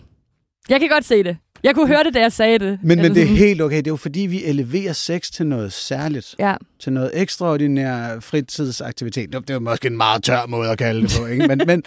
[0.69, 1.37] Jeg kan godt se det.
[1.63, 2.79] Jeg kunne høre det, da jeg sagde det.
[2.83, 3.77] Men, men det er helt okay.
[3.77, 6.35] Det er jo fordi, vi eleverer sex til noget særligt.
[6.39, 6.55] Ja.
[6.79, 9.33] Til noget ekstraordinær fritidsaktivitet.
[9.33, 11.25] Det er måske en meget tør måde at kalde det på.
[11.25, 11.47] Ikke?
[11.47, 11.83] Men, men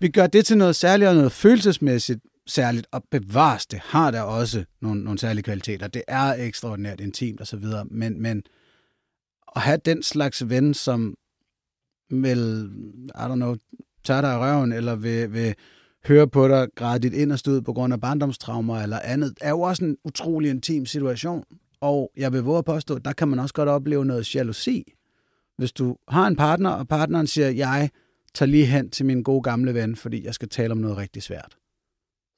[0.00, 2.86] vi gør det til noget særligt og noget følelsesmæssigt særligt.
[2.92, 5.86] Og bevares, det har der også nogle, nogle særlige kvaliteter.
[5.86, 7.64] Det er ekstraordinært intimt osv.
[7.90, 8.42] Men, men
[9.56, 11.14] at have den slags ven, som
[12.10, 12.70] vil,
[13.08, 13.56] I don't know,
[14.04, 15.54] tage dig i røven, eller vil, vil
[16.06, 19.60] høre på dig, græde dit inderste ud på grund af barndomstraumer eller andet, er jo
[19.60, 21.44] også en utrolig intim situation.
[21.80, 24.92] Og jeg vil våge at påstå, at der kan man også godt opleve noget jalousi.
[25.56, 27.90] Hvis du har en partner, og partneren siger, jeg
[28.34, 31.22] tager lige hen til min gode gamle ven, fordi jeg skal tale om noget rigtig
[31.22, 31.56] svært.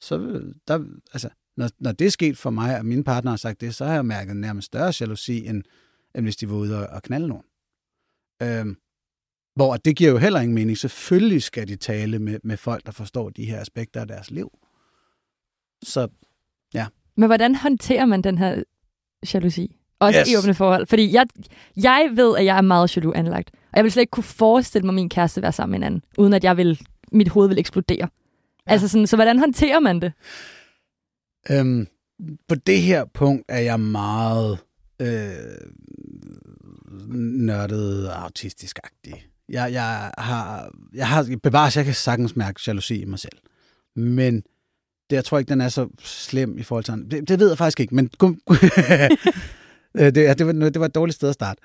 [0.01, 3.61] Så der, altså, når, når det er sket for mig, og min partner har sagt
[3.61, 5.63] det, så har jeg mærket nærmest større jalousi, end,
[6.15, 7.45] end hvis de var ude og, og knalde nogen.
[8.43, 8.77] Øhm,
[9.61, 10.79] hvor det giver jo heller ingen mening.
[10.79, 14.51] Selvfølgelig skal de tale med, med folk, der forstår de her aspekter af deres liv.
[15.83, 16.09] Så
[16.75, 16.87] ja.
[17.17, 18.63] Men hvordan håndterer man den her
[19.35, 19.77] jalousi?
[19.99, 20.31] Også yes.
[20.31, 20.87] i åbne forhold.
[20.87, 21.27] Fordi jeg,
[21.77, 23.51] jeg ved, at jeg er meget jaloux anlagt.
[23.55, 25.93] Og jeg vil slet ikke kunne forestille mig, at min kæreste være sammen med en
[25.93, 26.81] anden, uden at jeg vil,
[27.13, 28.09] mit hoved vil eksplodere.
[28.67, 28.73] Ja.
[28.73, 30.13] Altså sådan, så hvordan håndterer man det?
[31.51, 31.87] Øhm,
[32.49, 34.59] på det her punkt er jeg meget
[35.01, 35.31] øh,
[37.19, 39.30] nørdet autistisk-agtig.
[39.51, 43.39] Jeg, jeg har, jeg har bevares, jeg kan sagtens mærke jalousi i mig selv.
[43.97, 44.43] Men
[45.11, 47.59] det, jeg tror ikke, den er så slem i forhold til det, det ved jeg
[47.59, 48.11] faktisk ikke, men
[49.99, 51.61] øh, det, det, var, det var et dårligt sted at starte.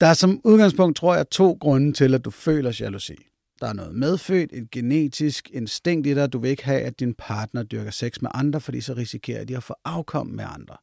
[0.00, 3.16] Der er som udgangspunkt, tror jeg, to grunde til, at du føler jalousi.
[3.60, 6.32] Der er noget medfødt, et genetisk instinkt i dig.
[6.32, 9.56] Du vil ikke have, at din partner dyrker sex med andre, fordi så risikerer de
[9.56, 10.76] at få afkom med andre.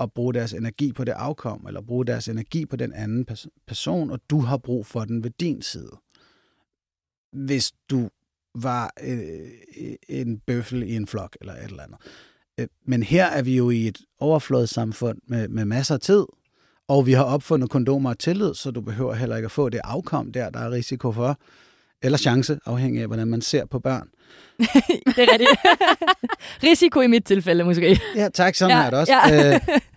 [0.00, 3.26] Og bruge deres energi på det afkom, eller bruge deres energi på den anden
[3.66, 5.90] person, og du har brug for den ved din side.
[7.32, 8.08] Hvis du
[8.54, 9.50] var øh,
[10.08, 11.98] en bøffel i en flok, eller et eller andet.
[12.60, 16.24] Øh, men her er vi jo i et overflødssamfund med, med masser af tid,
[16.88, 19.80] og vi har opfundet kondomer og tillid, så du behøver heller ikke at få det
[19.84, 21.38] afkom der, der er risiko for.
[22.02, 24.08] Eller chance, afhængig af, hvordan man ser på børn.
[25.16, 25.50] det er rigtigt.
[26.70, 28.00] risiko i mit tilfælde, måske.
[28.16, 28.54] Ja, tak.
[28.54, 29.12] Sådan ja, er det også.
[29.12, 29.54] Ja.
[29.54, 29.60] øh,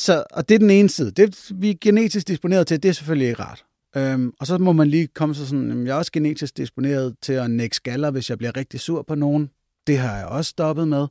[0.00, 1.10] så, og det er den ene side.
[1.10, 3.64] Det, vi er genetisk disponeret til, det er selvfølgelig ikke rart.
[3.96, 7.32] Øhm, og så må man lige komme så sådan, jeg er også genetisk disponeret til
[7.32, 9.50] at nække skaller, hvis jeg bliver rigtig sur på nogen.
[9.86, 11.06] Det har jeg også stoppet med.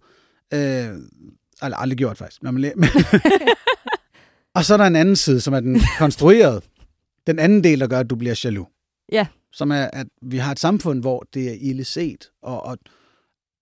[0.53, 0.59] Øh,
[1.63, 2.43] eller aldrig gjort faktisk.
[2.43, 2.73] Når man
[4.55, 6.61] og så er der en anden side, som er den konstruerede.
[7.27, 8.67] Den anden del, der gør, at du bliver jaloux.
[9.11, 9.27] Ja.
[9.53, 12.77] Som er, at vi har et samfund, hvor det er ille set, og, og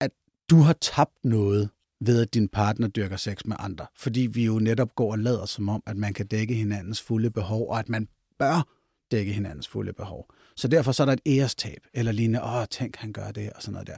[0.01, 0.11] at
[0.49, 3.85] du har tabt noget ved, at din partner dyrker sex med andre.
[3.95, 7.29] Fordi vi jo netop går og lader som om, at man kan dække hinandens fulde
[7.29, 8.07] behov, og at man
[8.39, 8.67] bør
[9.11, 10.29] dække hinandens fulde behov.
[10.55, 13.61] Så derfor så er der et ærestab, eller lignende, åh, tænk, han gør det, og
[13.61, 13.95] sådan noget der.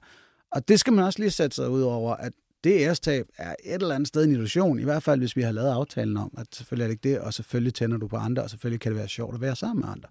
[0.51, 2.33] Og det skal man også lige sætte sig ud over, at
[2.63, 5.51] det ærestab er et eller andet sted en illusion, i hvert fald hvis vi har
[5.51, 8.43] lavet aftalen om, at selvfølgelig er det ikke det, og selvfølgelig tænder du på andre,
[8.43, 10.09] og selvfølgelig kan det være sjovt at være sammen med andre.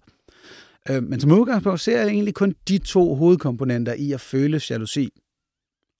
[0.89, 5.09] Øh, men som udgangspunkt ser jeg egentlig kun de to hovedkomponenter i at føle jalousi.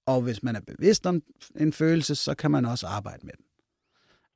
[0.10, 1.22] Og hvis man er bevidst om
[1.60, 3.46] en følelse, så kan man også arbejde med den.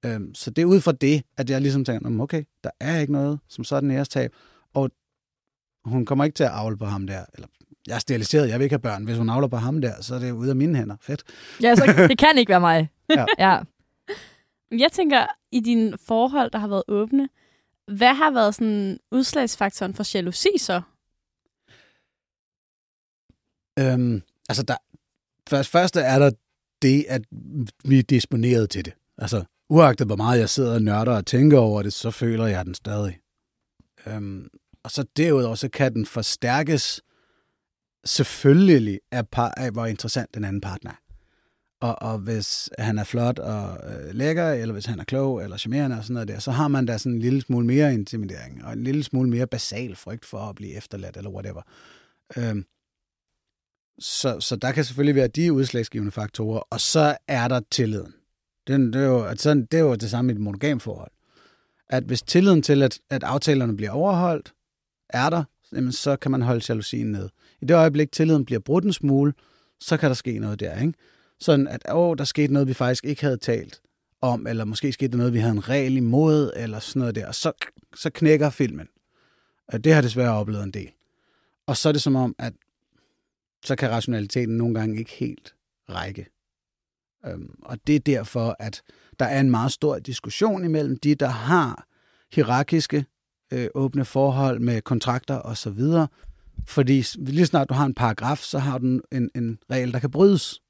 [0.05, 3.13] Øh, så det er ud fra det, at jeg ligesom tænker, okay, der er ikke
[3.13, 4.35] noget som sådan ærestab,
[4.73, 4.91] og
[5.85, 7.47] hun kommer ikke til at avle på ham der, eller
[7.87, 9.03] jeg er steriliseret, jeg vil ikke have børn.
[9.03, 10.95] Hvis hun avler på ham der, så er det ude af mine hænder.
[11.01, 11.23] Fedt.
[11.61, 12.89] Ja, så det kan ikke være mig.
[13.09, 13.25] ja.
[13.39, 13.59] ja.
[14.71, 17.29] Jeg tænker, i dine forhold, der har været åbne,
[17.87, 20.81] hvad har været sådan udslagsfaktoren for jalousi så?
[23.79, 24.75] Øhm, altså, der,
[25.49, 26.31] først, først er der
[26.81, 27.21] det, at
[27.85, 28.93] vi er disponeret til det.
[29.17, 32.65] Altså, uagtet hvor meget jeg sidder og nørder og tænker over det, så føler jeg
[32.65, 33.19] den stadig.
[34.07, 34.47] Øhm,
[34.83, 37.01] og så derudover, så kan den forstærkes
[38.05, 40.95] selvfølgelig af, par, af hvor interessant den anden partner er.
[41.81, 45.57] Og, og hvis han er flot og øh, lækker, eller hvis han er klog eller
[45.57, 48.65] charmerende og sådan noget der, så har man da sådan en lille smule mere intimidering,
[48.65, 51.61] og en lille smule mere basal frygt for at blive efterladt, eller whatever.
[52.37, 52.65] Øhm,
[53.99, 58.13] så, så der kan selvfølgelig være de udslagsgivende faktorer, og så er der tilliden.
[58.67, 61.11] Det, det, er, jo, altså, det er jo det samme i et monogam forhold.
[61.89, 64.53] At hvis tilliden til, at, at aftalerne bliver overholdt,
[65.09, 67.29] er der, jamen, så kan man holde jalousien ned.
[67.61, 69.33] I det øjeblik, tilliden bliver brudt en smule,
[69.79, 70.93] så kan der ske noget der, ikke?
[71.39, 73.81] Sådan at, åh, der skete noget, vi faktisk ikke havde talt
[74.21, 77.27] om, eller måske skete der noget, vi havde en regel imod, eller sådan noget der,
[77.27, 77.51] og så,
[77.95, 78.87] så knækker filmen.
[79.83, 80.91] Det har desværre oplevet en del.
[81.67, 82.53] Og så er det som om, at
[83.63, 85.55] så kan rationaliteten nogle gange ikke helt
[85.89, 86.27] række.
[87.25, 88.81] Øhm, og det er derfor, at
[89.19, 91.87] der er en meget stor diskussion imellem de, der har
[92.33, 93.05] hierarkiske
[93.53, 95.81] øh, åbne forhold med kontrakter osv.,
[96.67, 100.11] fordi lige snart du har en paragraf, så har du en, en regel, der kan
[100.11, 100.61] brydes.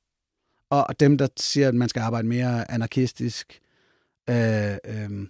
[0.69, 3.59] Og dem, der siger, at man skal arbejde mere anarkistisk,
[4.29, 5.27] øh, øh,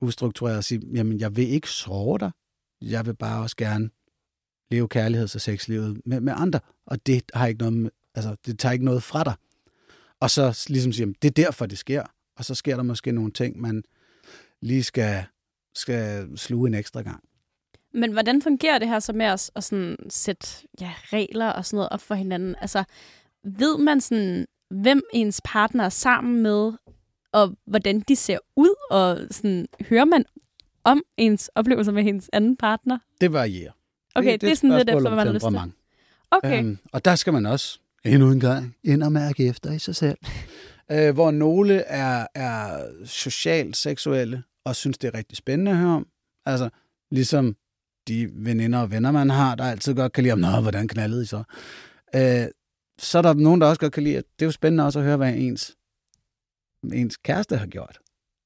[0.00, 2.30] ustruktureret, og sige, jamen, jeg vil ikke sove dig.
[2.80, 3.90] Jeg vil bare også gerne
[4.70, 6.60] leve kærligheds- og sexlivet med, med andre.
[6.86, 9.34] Og det har ikke noget med, altså, det tager ikke noget fra dig.
[10.20, 12.02] Og så ligesom sige, det er derfor, det sker.
[12.36, 13.82] Og så sker der måske nogle ting, man
[14.62, 15.24] lige skal,
[15.74, 17.24] skal sluge en ekstra gang.
[17.94, 20.48] Men hvordan fungerer det her så med at, at sådan sætte
[20.80, 22.54] ja, regler og sådan noget op for hinanden?
[22.60, 22.84] Altså,
[23.44, 26.72] ved man sådan, hvem ens partner er sammen med,
[27.32, 30.24] og hvordan de ser ud, og sådan, hører man
[30.84, 32.98] om ens oplevelser med hendes anden partner?
[33.20, 33.72] Det varierer.
[34.14, 35.72] Okay, det, det er sådan lidt efter, hvad man har lyst til.
[36.30, 36.58] Okay.
[36.58, 39.96] Øhm, og der skal man også endnu en gang ind og mærke efter i sig
[39.96, 40.18] selv.
[40.92, 45.90] øh, hvor nogle er, er socialt seksuelle og synes, det er rigtig spændende at høre
[45.96, 46.06] om.
[46.46, 46.68] Altså,
[47.10, 47.56] ligesom
[48.08, 51.22] de veninder og venner, man har, der altid godt kan lide om, nå, hvordan knaldede
[51.22, 51.42] I så?
[52.14, 52.46] Øh,
[52.98, 54.98] så er der nogen, der også godt kan lide, at det er jo spændende også
[54.98, 55.76] at høre, hvad ens,
[56.92, 57.98] ens kæreste har gjort.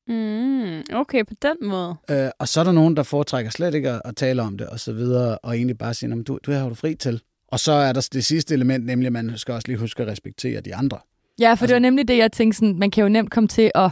[0.08, 1.96] Mm, okay, på den måde.
[2.10, 4.66] Øh, og så er der nogen, der foretrækker slet ikke at, at tale om det,
[4.66, 7.22] og så videre, og egentlig bare sige, du, du har du fri til.
[7.50, 10.08] Og så er der det sidste element, nemlig at man skal også lige huske at
[10.08, 10.98] respektere de andre.
[11.40, 13.48] Ja, for altså, det var nemlig det, jeg tænkte, sådan, man kan jo nemt komme
[13.48, 13.90] til at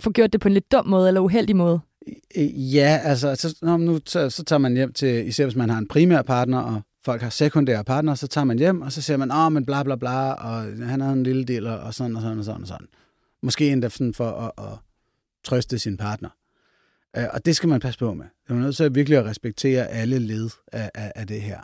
[0.00, 1.80] få gjort det på en lidt dum måde, eller uheldig måde.
[2.54, 5.78] Ja, altså, så, nå, nu, så, så tager man hjem til, især hvis man har
[5.78, 9.16] en primær partner, og folk har sekundære partner, så tager man hjem, og så siger
[9.16, 12.16] man, åh, oh, men bla bla bla, og han har en lille del, og sådan
[12.16, 12.86] og sådan og sådan og sådan.
[13.42, 14.78] Måske endda sådan for at, at
[15.44, 16.28] trøste sin partner.
[17.18, 18.26] Uh, og det skal man passe på med.
[18.48, 21.60] Det er nødt til at virkelig at respektere alle led af, af, af det her.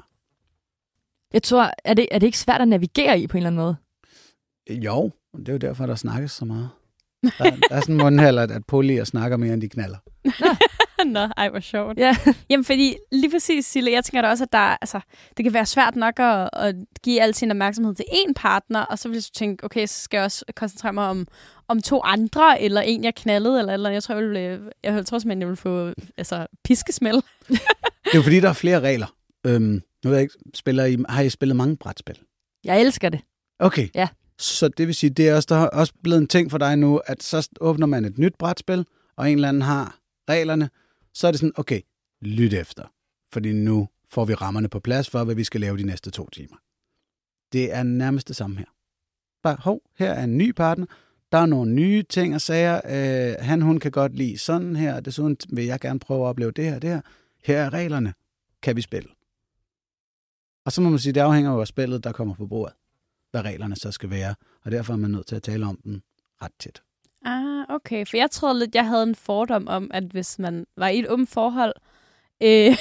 [1.34, 3.62] Jeg tror, er det, er det ikke svært at navigere i på en eller anden
[3.62, 3.76] måde?
[4.70, 6.68] Jo, det er jo derfor, der snakkes så meget.
[7.22, 9.98] Der, der er sådan en mundhælder, at og snakker mere, end de knaller.
[11.14, 11.98] Nå, ej, hvor sjovt.
[11.98, 12.16] Ja.
[12.50, 15.00] Jamen, fordi lige præcis, Sille, jeg tænker da også, at der, altså,
[15.36, 18.98] det kan være svært nok at, at give al sin opmærksomhed til én partner, og
[18.98, 21.26] så vil du tænke, okay, så skal jeg også koncentrere mig om,
[21.68, 25.06] om to andre, eller en, jeg knaldede, eller eller Jeg tror, jeg, vil, øh, jeg
[25.06, 27.22] tror simpelthen, jeg vil få altså, piskesmæld.
[27.48, 27.58] det
[28.12, 29.06] er jo fordi, der er flere regler.
[29.46, 32.18] Øhm, nu ved jeg ikke, spiller I, har I spillet mange brætspil?
[32.64, 33.20] Jeg elsker det.
[33.58, 33.88] Okay.
[33.94, 34.08] Ja.
[34.38, 36.76] Så det vil sige, det er også, der er også blevet en ting for dig
[36.76, 40.70] nu, at så åbner man et nyt brætspil, og en eller anden har reglerne,
[41.14, 41.80] så er det sådan, okay,
[42.22, 42.84] lyt efter.
[43.32, 46.28] Fordi nu får vi rammerne på plads for, hvad vi skal lave de næste to
[46.30, 46.56] timer.
[47.52, 48.64] Det er nærmest det samme her.
[49.42, 50.86] Bare, hov, her er en ny partner,
[51.32, 52.80] der er nogle nye ting og sager.
[52.84, 56.28] Øh, han, hun kan godt lide sådan her, og desuden vil jeg gerne prøve at
[56.28, 57.00] opleve det her det her.
[57.44, 58.14] Her er reglerne.
[58.62, 59.08] Kan vi spille?
[60.66, 62.74] Og så må man sige, det afhænger jo af spillet, der kommer på bordet
[63.34, 66.02] hvad reglerne så skal være, og derfor er man nødt til at tale om dem
[66.42, 66.82] ret tæt.
[67.24, 68.06] Ah, okay.
[68.06, 71.08] For jeg troede lidt, jeg havde en fordom om, at hvis man var i et
[71.08, 71.72] åbent forhold,
[72.42, 72.76] øh,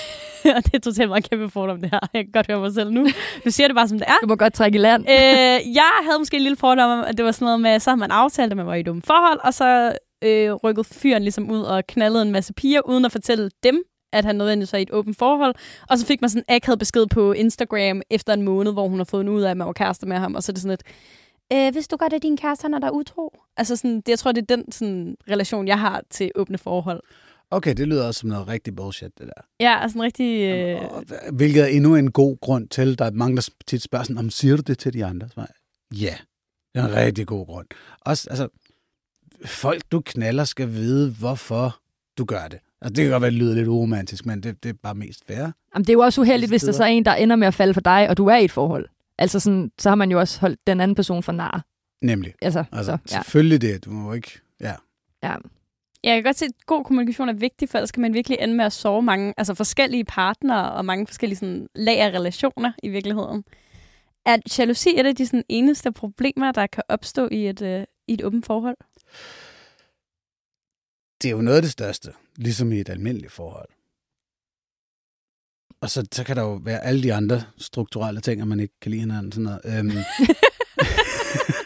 [0.58, 2.00] og det er totalt meget kæmpe fordom, det her.
[2.14, 3.08] Jeg kan godt høre mig selv nu.
[3.46, 4.18] Du siger det bare, som det er.
[4.22, 5.02] Du må godt trække i land.
[5.10, 7.90] øh, jeg havde måske en lille fordom om, at det var sådan noget med, så
[7.90, 11.24] har man aftalt, at man var i et åbent forhold, og så øh, rykkede fyren
[11.24, 14.80] ligesom ud og knaldede en masse piger, uden at fortælle dem, at han nødvendigvis var
[14.80, 15.56] i et åbent forhold.
[15.90, 19.00] Og så fik man sådan en akavet besked på Instagram efter en måned, hvor hun
[19.00, 20.36] har fået ud af, at man var kærester med ham.
[20.36, 20.84] Og så er det sådan et,
[21.54, 23.40] øh, hvis du godt, at din kæreste han er der utro.
[23.58, 27.04] Altså sådan, det, jeg tror, det er den sådan, relation, jeg har til åbne forhold.
[27.52, 29.42] Okay, det lyder også som noget rigtig bullshit, det der.
[29.60, 30.42] Ja, altså en rigtig...
[30.42, 30.82] Øh...
[31.34, 34.30] Hvilket er endnu en god grund til, der er mange, der tit spørger sådan, om
[34.30, 35.30] siger du det til de andre?
[35.30, 35.46] Så,
[35.92, 36.16] ja,
[36.76, 37.68] det er en rigtig god grund.
[38.02, 38.48] Også, altså,
[39.46, 41.80] folk, du knaller, skal vide, hvorfor
[42.18, 42.60] du gør det.
[42.84, 44.96] Altså, det kan godt være, at det lyder lidt uromantisk, men det, det er bare
[44.96, 45.52] mest fair.
[45.74, 47.54] Jamen, det er jo også uheldigt, hvis der så er en, der ender med at
[47.54, 48.90] falde for dig, og du er i et forhold.
[49.18, 51.66] Altså, sådan, så har man jo også holdt den anden person for nar.
[52.02, 52.34] Nemlig.
[52.42, 53.22] Altså, altså så, ja.
[53.22, 53.86] selvfølgelig det.
[53.86, 54.40] Du må ikke...
[54.62, 54.74] Ja.
[55.24, 55.36] ja.
[56.04, 58.54] Jeg kan godt se, at god kommunikation er vigtig, for ellers skal man virkelig ende
[58.54, 62.90] med at sove mange altså forskellige partnere og mange forskellige sådan, lag af relationer i
[62.90, 63.44] virkeligheden.
[64.26, 68.14] Er jalousi et af de sådan, eneste problemer, der kan opstå i et, øh, i
[68.14, 68.76] et åbent forhold?
[71.24, 73.70] det er jo noget af det største, ligesom i et almindeligt forhold.
[75.82, 78.74] Og så, så kan der jo være alle de andre strukturelle ting, at man ikke
[78.82, 79.32] kan lide hinanden.
[79.32, 79.62] Sådan noget.
[79.66, 79.92] Øhm.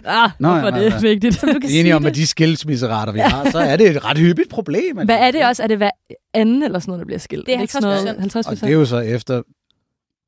[0.05, 1.35] ah, Nå, hvorfor ja, det er vigtigt.
[1.35, 4.17] Så du kan Enige om, at de skilsmisserater, vi har, så er det et ret
[4.17, 4.95] hyppigt problem.
[4.95, 5.63] Hvad er det også?
[5.63, 5.89] Er det hver
[6.33, 7.45] anden eller sådan noget, der bliver skilt?
[7.45, 9.41] Det er 50 noget, 50 Og det er jo så efter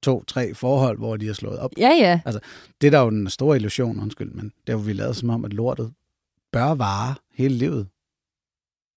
[0.03, 1.71] to-tre forhold, hvor de har slået op.
[1.77, 2.19] Ja, ja.
[2.25, 2.39] Altså,
[2.81, 5.45] det er der jo den store illusion, undskyld, men det har vi lavet som om,
[5.45, 5.91] at lortet
[6.51, 7.87] bør vare hele livet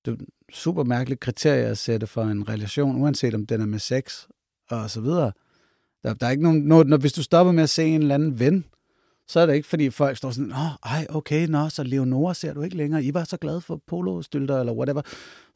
[0.05, 3.79] det er super mærkeligt kriterie at sætte for en relation, uanset om den er med
[3.79, 4.27] sex
[4.71, 5.33] og så videre.
[6.03, 8.15] Der, der er ikke nogen, når, når, hvis du stopper med at se en eller
[8.15, 8.65] anden ven,
[9.29, 12.55] så er det ikke, fordi folk står sådan, åh, ej, okay, nå, så Leonora ser
[12.55, 13.05] du ikke længere.
[13.05, 15.03] I var så glade for polostylter, eller whatever.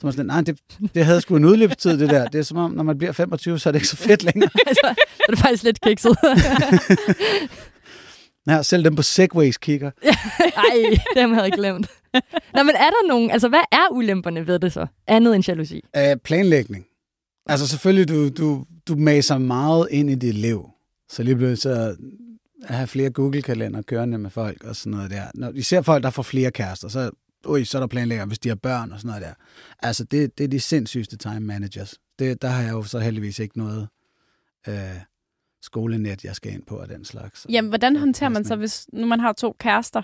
[0.01, 0.59] Så man sådan, nej, det,
[0.95, 2.29] det havde sgu en udløbstid, det der.
[2.29, 4.51] Det er som om, når man bliver 25, så er det ikke så fedt længere.
[4.67, 6.17] altså, så er det faktisk lidt kikset.
[8.49, 9.91] ja, selv dem på Segways kigger.
[10.67, 11.91] Ej, dem havde jeg glemt.
[12.55, 15.85] Nå, men er der nogen, altså hvad er ulemperne ved det så, andet end jalousi?
[15.97, 16.87] Uh, planlægning.
[17.47, 20.71] Altså selvfølgelig, du, du, du maser meget ind i dit liv.
[21.09, 21.97] Så lige pludselig så
[22.65, 25.25] at have flere Google-kalender kørende med folk og sådan noget der.
[25.35, 27.11] Når I ser folk, der får flere kærester, så,
[27.47, 29.35] ui, så er der planlægger, hvis de har børn og sådan noget der.
[29.83, 31.95] Altså, det, det er de sindssygste time managers.
[32.19, 33.89] Det, der har jeg jo så heldigvis ikke noget
[34.69, 34.75] øh,
[35.63, 37.47] skolenet, jeg skal ind på af den slags.
[37.49, 40.03] Jamen, hvordan håndterer man så, hvis nu man har to kærester?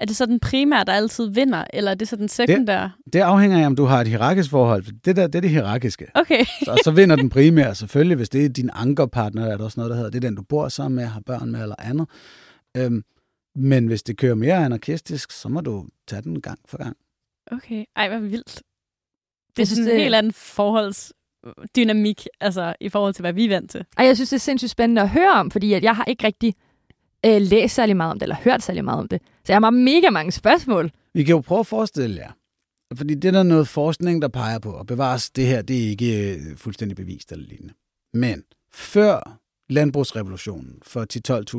[0.00, 2.92] er det så den primære, der altid vinder, eller er det så den sekundære?
[3.04, 4.84] Det, det afhænger af, om du har et hierarkisk forhold.
[5.04, 6.06] Det der, det er det hierarkiske.
[6.14, 6.44] Okay.
[6.66, 9.90] så, så vinder den primære selvfølgelig, hvis det er din ankerpartner, er der også noget,
[9.90, 12.08] der hedder, det er den, du bor sammen med, har børn med eller andet.
[12.76, 13.04] Øhm,
[13.54, 16.96] men hvis det kører mere anarkistisk, så må du tage den gang for gang.
[17.52, 17.84] Okay.
[17.96, 18.62] Ej, hvad vildt.
[19.56, 20.32] Det er sådan en helt anden
[21.44, 23.84] forholdsdynamik, altså i forhold til, hvad vi er vant til.
[23.98, 26.26] Ej, jeg synes, det er sindssygt spændende at høre om, fordi at jeg har ikke
[26.26, 26.54] rigtig
[27.26, 29.22] øh, læst særlig meget om det, eller hørt særlig meget om det.
[29.44, 30.90] Så jeg har mega mange spørgsmål.
[31.14, 32.32] Vi kan jo prøve at forestille jer.
[32.96, 35.88] Fordi det er der noget forskning, der peger på, og bevares det her, det er
[35.88, 37.74] ikke øh, fuldstændig bevist eller lignende.
[38.14, 41.06] Men før landbrugsrevolutionen for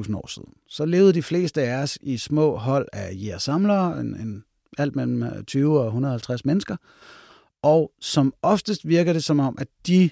[0.07, 4.15] 10-12.000 år siden, så levede de fleste af os i små hold af jægersamlere, en,
[4.15, 4.43] en,
[4.77, 6.75] alt mellem 20 og 150 mennesker.
[7.63, 10.09] Og som oftest virker det som om, at de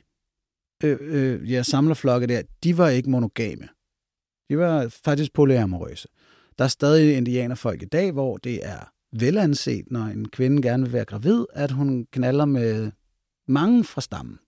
[0.84, 3.68] øh, øh, ja, samlerflokke der, de var ikke monogame.
[4.50, 6.08] De var faktisk polyamorøse.
[6.58, 10.94] Der er stadig indianerfolk i dag, hvor det er velanset, når en kvinde gerne vil
[10.94, 12.92] være gravid, at hun knaller med
[13.48, 14.40] mange fra stammen.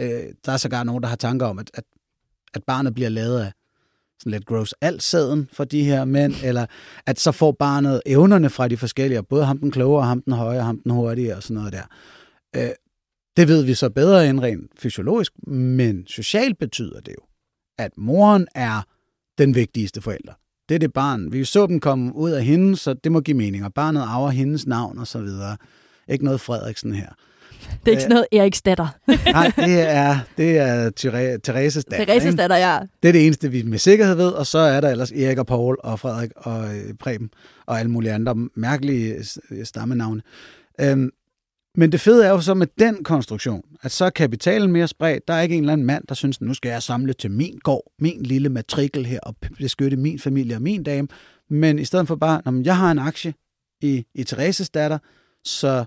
[0.00, 1.84] Øh, der er sågar nogen, der har tanker om, at, at,
[2.54, 3.52] at barnet bliver lavet af
[4.22, 6.66] sådan lidt gross alt sæden for de her mænd, eller
[7.06, 10.60] at så får barnet evnerne fra de forskellige, både ham den kloge, ham den høje,
[10.60, 11.82] ham den hurtige og sådan noget der.
[12.56, 12.70] Øh,
[13.36, 17.24] det ved vi så bedre end rent fysiologisk, men socialt betyder det jo,
[17.78, 18.82] at moren er
[19.38, 20.32] den vigtigste forælder.
[20.68, 21.32] Det er det barn.
[21.32, 23.64] Vi så dem komme ud af hende, så det må give mening.
[23.64, 25.56] Og barnet arver hendes navn og så videre.
[26.08, 27.08] Ikke noget Frederiksen her.
[27.70, 28.88] Det er ikke sådan noget Eriks datter.
[29.32, 30.90] Nej, det er, det er
[31.44, 32.04] Thereses datter.
[32.04, 32.78] Thereses datter, ja.
[33.02, 35.46] Det er det eneste, vi med sikkerhed ved, og så er der ellers Erik og
[35.46, 37.30] Paul og Frederik og øh, Preben
[37.66, 39.16] og alle mulige andre mærkelige
[39.64, 40.22] stammenavne.
[40.80, 41.10] Øhm,
[41.74, 45.28] men det fede er jo så med den konstruktion, at så er kapitalen mere spredt.
[45.28, 47.58] Der er ikke en eller anden mand, der synes, nu skal jeg samle til min
[47.62, 51.08] gård, min lille matrikel her, og beskytte min familie og min dame.
[51.50, 53.34] Men i stedet for bare, når jeg har en aktie
[53.80, 54.98] i, i Thereses datter,
[55.44, 55.84] så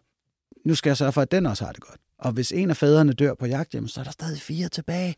[0.65, 1.99] nu skal jeg sørge for, at den også har det godt.
[2.19, 5.15] Og hvis en af fædrene dør på jagt, så er der stadig fire tilbage.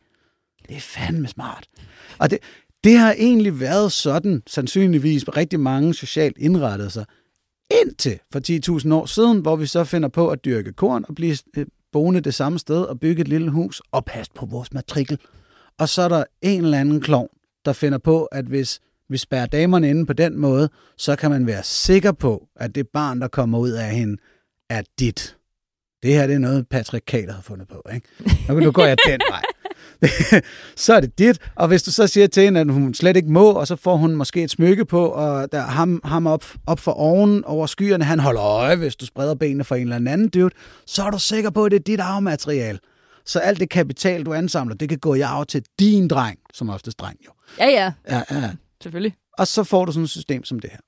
[0.68, 1.68] Det er fandme smart.
[2.18, 2.40] Og det,
[2.84, 7.06] det har egentlig været sådan, sandsynligvis rigtig mange socialt indrettet sig,
[7.84, 11.38] indtil for 10.000 år siden, hvor vi så finder på at dyrke korn og blive
[11.58, 15.20] øh, boende det samme sted og bygge et lille hus og passe på vores matrikel.
[15.78, 17.30] Og så er der en eller anden klovn,
[17.66, 18.80] der finder på, at hvis
[19.10, 22.88] vi spærrer damerne inde på den måde, så kan man være sikker på, at det
[22.88, 24.18] barn, der kommer ud af hende,
[24.70, 25.37] er dit.
[26.04, 27.82] Det her det er noget, patrikater har fundet på.
[27.94, 28.08] Ikke?
[28.50, 29.42] Nu, nu går jeg den vej.
[30.76, 31.40] så er det dit.
[31.56, 33.96] Og hvis du så siger til hende, at hun slet ikke må, og så får
[33.96, 38.04] hun måske et smykke på, og der ham, ham op, op for oven over skyerne,
[38.04, 40.50] han holder øje, hvis du spreder benene for en eller anden dude,
[40.86, 42.80] så er du sikker på, at det er dit arvemateriale.
[43.26, 46.70] Så alt det kapital, du ansamler, det kan gå i arv til din dreng, som
[46.70, 47.32] oftest dreng jo.
[47.60, 47.92] Ja, ja.
[48.10, 48.52] Ja, ja.
[48.82, 49.16] Selvfølgelig.
[49.38, 50.80] Og så får du sådan et system som det her.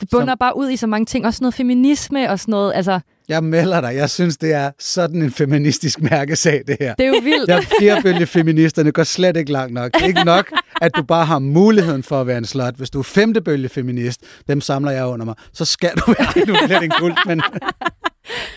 [0.00, 0.38] Det bunder som...
[0.38, 1.26] bare ud i så mange ting.
[1.26, 2.72] Også noget feminisme og sådan noget.
[2.74, 3.00] Altså,
[3.32, 3.94] jeg melder dig.
[3.94, 6.94] Jeg synes, det er sådan en feministisk mærkesag, det her.
[6.94, 7.48] Det er jo vildt.
[7.48, 9.94] Der flerbølge feministerne går slet ikke langt nok.
[9.94, 12.74] Det er ikke nok, at du bare har muligheden for at være en slot.
[12.76, 16.54] Hvis du er femtebølge feminist, dem samler jeg under mig, så skal du være nu
[16.66, 17.42] bliver det en guld, men...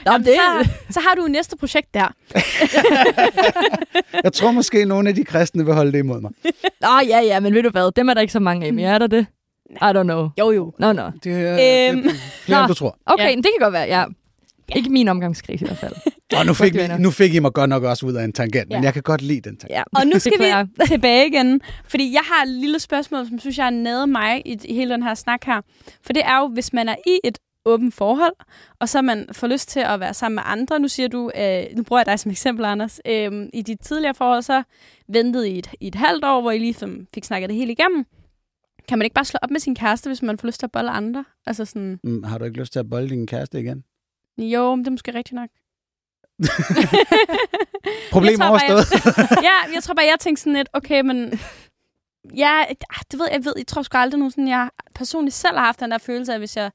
[0.05, 0.33] Nå, Jamen, det...
[0.35, 2.07] så, så har du næste projekt der.
[4.23, 6.31] jeg tror måske, at nogle af de kristne vil holde det imod mig.
[6.81, 7.91] Nå, ja, ja, men ved du hvad?
[7.95, 8.73] Dem er der ikke så mange af.
[8.73, 9.25] Men er der det?
[9.71, 10.29] I don't know.
[10.39, 10.73] Jo, jo.
[10.79, 11.09] No, no.
[11.23, 12.15] Det er, øhm, det er
[12.45, 12.97] flere, end du tror.
[13.05, 13.35] Okay, ja.
[13.35, 14.05] det kan godt være, ja.
[14.69, 14.75] Ja.
[14.75, 15.93] Ikke min omgangskreds i hvert fald.
[16.39, 18.69] Og nu fik, vi, nu fik I mig godt nok også ud af en tangent,
[18.69, 18.77] ja.
[18.77, 19.71] men jeg kan godt lide den tangent.
[19.71, 19.83] Ja.
[19.99, 23.65] Og nu skal vi tilbage igen, fordi jeg har et lille spørgsmål, som synes jeg
[23.65, 25.61] er nede mig i, i hele den her snak her.
[26.01, 28.33] For det er jo, hvis man er i et åbent forhold,
[28.79, 30.79] og så man får lyst til at være sammen med andre.
[30.79, 32.99] Nu siger du, øh, nu bruger jeg dig som eksempel, Anders.
[33.07, 34.63] Øh, I dit tidligere forhold, så
[35.07, 38.05] ventede I et, i et halvt år, hvor I ligesom fik snakket det hele igennem.
[38.87, 40.71] Kan man ikke bare slå op med sin kæreste, hvis man får lyst til at
[40.71, 41.25] bolle andre?
[41.45, 41.99] Altså sådan...
[42.03, 43.83] Mm, har du ikke lyst til at bolle din kæreste igen?
[44.37, 45.49] Jo, men det er måske rigtigt nok.
[48.11, 48.91] Problem jeg overstået.
[48.91, 51.39] jeg, ja, jeg tror bare, jeg tænkte sådan lidt, okay, men...
[52.37, 55.57] Ja, ah, det ved jeg, ved, jeg tror sgu aldrig nu, sådan, jeg personligt selv
[55.57, 56.71] har haft den der følelse af, hvis jeg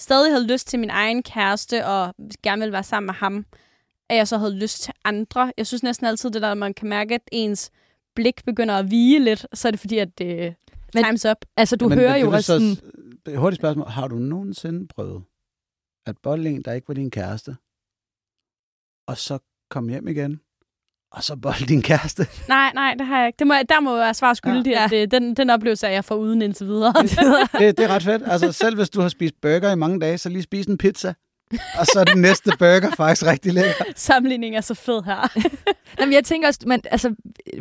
[0.00, 3.44] stadig havde lyst til min egen kæreste, og gerne ville være sammen med ham,
[4.08, 5.52] at jeg så havde lyst til andre.
[5.56, 7.70] Jeg synes næsten altid det der, at man kan mærke, at ens
[8.14, 10.54] blik begynder at vige lidt, så er det fordi, at det
[10.94, 11.44] men, time's up.
[11.56, 12.76] Altså, du men, hører men, jo også sådan...
[13.38, 13.88] Hurtigt spørgsmål.
[13.88, 15.22] Har du nogensinde prøvet
[16.08, 17.56] at bolle en, der ikke var din kæreste,
[19.08, 19.38] og så
[19.70, 20.40] kom hjem igen,
[21.10, 22.26] og så bolle din kæreste?
[22.48, 23.36] Nej, nej, det har jeg ikke.
[23.38, 24.84] Det må, der må være svar skyldig, ja.
[24.84, 26.92] at det, den, den oplevelse er jeg får uden indtil videre.
[27.60, 28.22] det, det er ret fedt.
[28.26, 31.14] Altså, selv hvis du har spist burger i mange dage, så lige spis en pizza.
[31.78, 33.84] og så er den næste burger faktisk rigtig lækker.
[33.96, 35.38] Sammenligning er så fed her.
[36.00, 37.14] Jamen, jeg tænker også, man, altså,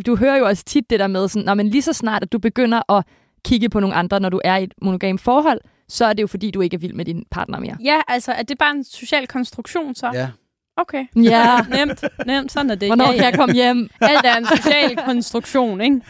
[0.05, 2.31] du hører jo også tit det der med, sådan, når man lige så snart, at
[2.31, 3.05] du begynder at
[3.45, 6.27] kigge på nogle andre, når du er i et monogam forhold, så er det jo
[6.27, 7.77] fordi, du ikke er vild med din partner mere.
[7.83, 10.11] Ja, altså, er det bare en social konstruktion så?
[10.13, 10.29] Ja.
[10.77, 11.05] Okay.
[11.15, 11.61] Ja.
[11.77, 12.89] nemt, nemt, sådan er det.
[12.89, 13.89] Hvornår ja, kan jeg komme hjem?
[14.01, 16.01] Alt er en social konstruktion, ikke?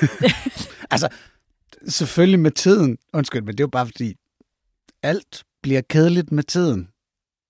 [0.90, 1.08] altså,
[1.88, 2.98] selvfølgelig med tiden.
[3.12, 4.14] Undskyld, men det er jo bare fordi,
[5.02, 6.88] alt bliver kedeligt med tiden.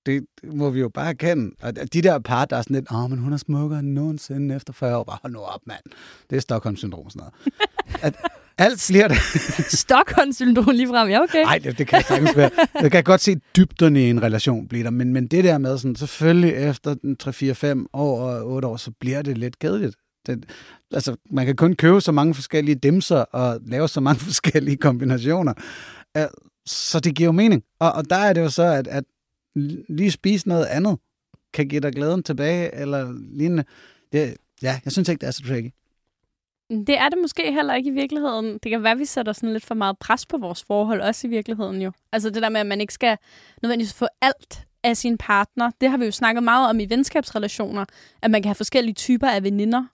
[0.07, 1.55] Det må vi jo bare erkende.
[1.63, 3.89] Og de der par, der er sådan lidt, åh, oh, men hun er smukkere end
[3.89, 5.05] nogensinde efter 40 år.
[5.05, 5.83] Bare hold nu op, mand.
[6.31, 7.35] Det er Stockholm-syndrom sådan noget.
[8.03, 8.15] At
[8.61, 9.17] alt bliver det.
[9.85, 11.43] Stockholm-syndrom lige frem, ja okay.
[11.43, 12.51] Nej, det, det kan sagtens være.
[12.83, 15.79] Jeg kan godt se dybderne i en relation blive der, men, men det der med
[15.79, 16.95] sådan, selvfølgelig efter
[17.83, 19.97] 3-4-5 år og 8 år, så bliver det lidt kedeligt.
[20.27, 20.47] Det,
[20.93, 25.53] altså, man kan kun købe så mange forskellige dimser og lave så mange forskellige kombinationer.
[26.67, 27.63] Så det giver jo mening.
[27.81, 29.05] Og, og der er det jo så, at, at
[29.89, 30.99] lige spise noget andet
[31.55, 33.65] kan give dig glæden tilbage, eller lignende.
[34.13, 35.71] Det, ja, jeg synes ikke, det er så tricky.
[36.71, 38.59] Det er det måske heller ikke i virkeligheden.
[38.63, 41.27] Det kan være, at vi sætter sådan lidt for meget pres på vores forhold, også
[41.27, 41.93] i virkeligheden jo.
[42.13, 43.17] Altså det der med, at man ikke skal
[43.63, 45.71] nødvendigvis få alt af sin partner.
[45.81, 47.85] Det har vi jo snakket meget om i venskabsrelationer,
[48.23, 49.85] at man kan have forskellige typer af veninder.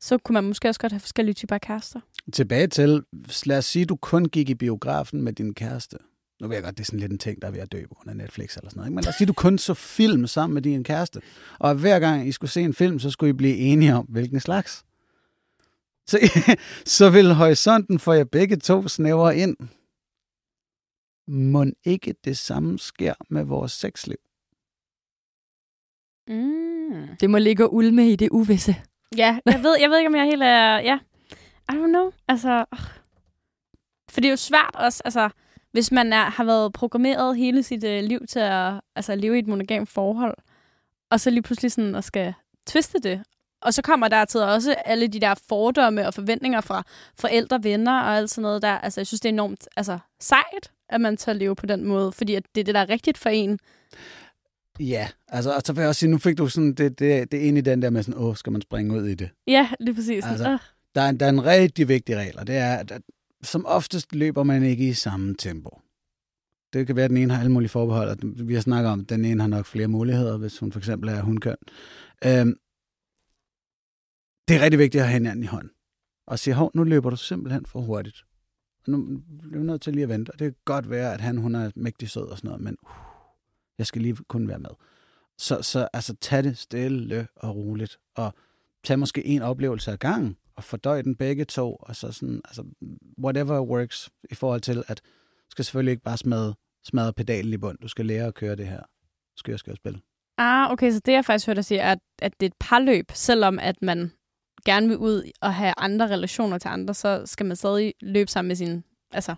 [0.00, 2.00] Så kunne man måske også godt have forskellige typer af kærester.
[2.32, 3.02] Tilbage til,
[3.46, 5.96] lad os sige, at du kun gik i biografen med din kæreste.
[6.40, 7.82] Nu ved jeg godt, det er sådan lidt en ting, der er ved at dø
[7.88, 8.88] på grund af Netflix eller sådan noget.
[8.88, 8.94] Ikke?
[8.94, 11.20] Men lad os sige, at du kun så film sammen med din kæreste.
[11.58, 14.40] Og hver gang I skulle se en film, så skulle I blive enige om, hvilken
[14.40, 14.84] slags.
[16.10, 16.18] Så,
[16.98, 19.56] så vil horisonten for jer begge to snævre ind.
[21.28, 24.16] Må ikke det samme sker med vores sexliv?
[26.28, 27.16] Mm.
[27.20, 28.76] Det må ligge og ulme i det uvisse.
[29.16, 30.78] Ja, jeg ved, jeg ved ikke, om jeg helt er...
[30.78, 30.98] Ja,
[31.72, 32.10] I don't know.
[32.28, 32.78] Altså, øh.
[34.10, 35.30] for det er jo svært også, altså,
[35.72, 39.38] hvis man er, har været programmeret hele sit øh, liv til at altså, leve i
[39.38, 40.36] et monogamt forhold,
[41.10, 42.34] og så lige pludselig sådan at skal
[42.66, 43.22] twiste det.
[43.62, 46.82] Og så kommer der til også alle de der fordomme og forventninger fra
[47.18, 48.72] forældre, venner og alt sådan noget der.
[48.72, 52.12] Altså, jeg synes, det er enormt altså, sejt, at man tager leve på den måde,
[52.12, 53.58] fordi at det er det, der er rigtigt for en.
[54.80, 57.48] Ja, altså, og så vil jeg også sige, nu fik du sådan, det, det, det
[57.48, 59.30] er i den der med sådan, åh, skal man springe ud i det?
[59.46, 60.24] Ja, lige præcis.
[60.24, 60.58] Altså, Øh.
[60.94, 63.02] Der er, der er en rigtig vigtig regel, og det er, at, at
[63.42, 65.80] som oftest løber man ikke i samme tempo.
[66.72, 69.00] Det kan være, at den ene har alle mulige forbehold, og vi har snakket om,
[69.00, 71.56] at den ene har nok flere muligheder, hvis hun for eksempel er hundkøn.
[72.24, 72.56] Øhm,
[74.50, 75.70] det er rigtig vigtigt at have hinanden i hånden.
[76.26, 78.24] Og sige, hov, nu løber du simpelthen for hurtigt.
[78.86, 80.30] Og nu bliver vi nødt til lige at vente.
[80.30, 82.76] Og det kan godt være, at han hun er mægtig sød og sådan noget, men
[82.82, 82.90] uh,
[83.78, 84.70] jeg skal lige kun være med.
[85.38, 88.34] Så, så altså, tag det stille og roligt, og
[88.84, 92.64] tag måske en oplevelse ad gangen, og fordøj den begge to, og så sådan, altså,
[93.24, 97.56] whatever works, i forhold til, at du skal selvfølgelig ikke bare smadre, smadre pedalen i
[97.56, 97.78] bund.
[97.78, 98.82] Du skal lære at køre det her
[99.36, 100.00] skør, spil.
[100.38, 102.56] Ah, okay, så det jeg faktisk hørt dig sige, er, at, at det er et
[102.60, 104.12] parløb, selvom at man
[104.64, 108.48] gerne vil ud og have andre relationer til andre, så skal man stadig løbe sammen
[108.48, 109.34] med sin, altså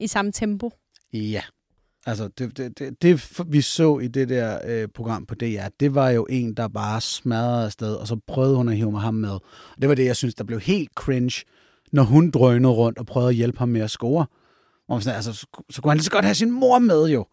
[0.00, 0.70] i samme tempo.
[1.12, 1.42] Ja.
[2.06, 5.94] Altså, det, det, det, det vi så i det der øh, program på DR, det
[5.94, 9.14] var jo en, der bare smadrede afsted, og så prøvede hun at hive mig ham
[9.14, 9.38] med.
[9.80, 11.44] Det var det, jeg synes, der blev helt cringe,
[11.92, 14.26] når hun drønede rundt og prøvede at hjælpe ham med at score.
[14.88, 17.26] Og sådan, altså, så, så kunne han lige så godt have sin mor med jo.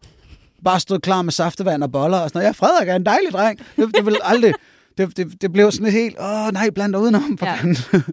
[0.64, 2.46] Bare stod klar med saftevand og boller og sådan noget.
[2.46, 3.58] Ja, Frederik er en dejlig dreng.
[3.76, 4.54] Det, det vil aldrig...
[4.98, 7.38] Det, det, det blev sådan et helt, åh nej, blandt udenom.
[7.38, 7.56] For Ja.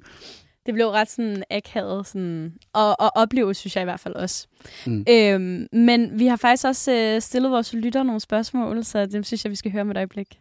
[0.65, 4.47] Det blev ret sådan akavet sådan, og, og opleve, synes jeg i hvert fald også.
[4.85, 5.05] Mm.
[5.09, 9.45] Øhm, men vi har faktisk også øh, stillet vores lytter nogle spørgsmål, så dem synes
[9.45, 10.39] jeg, vi skal høre med et øjeblik.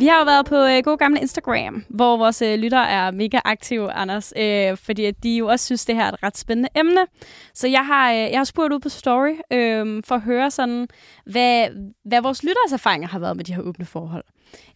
[0.00, 3.40] Vi har jo været på øh, god gamle Instagram, hvor vores øh, lytter er mega
[3.44, 6.68] aktive, Anders, øh, fordi at de jo også synes, det her er et ret spændende
[6.76, 7.06] emne.
[7.54, 10.88] Så jeg har, øh, jeg har spurgt ud på Story øh, for at høre sådan,
[11.24, 11.68] hvad,
[12.04, 14.24] hvad vores lytteres erfaringer har været med de her åbne forhold.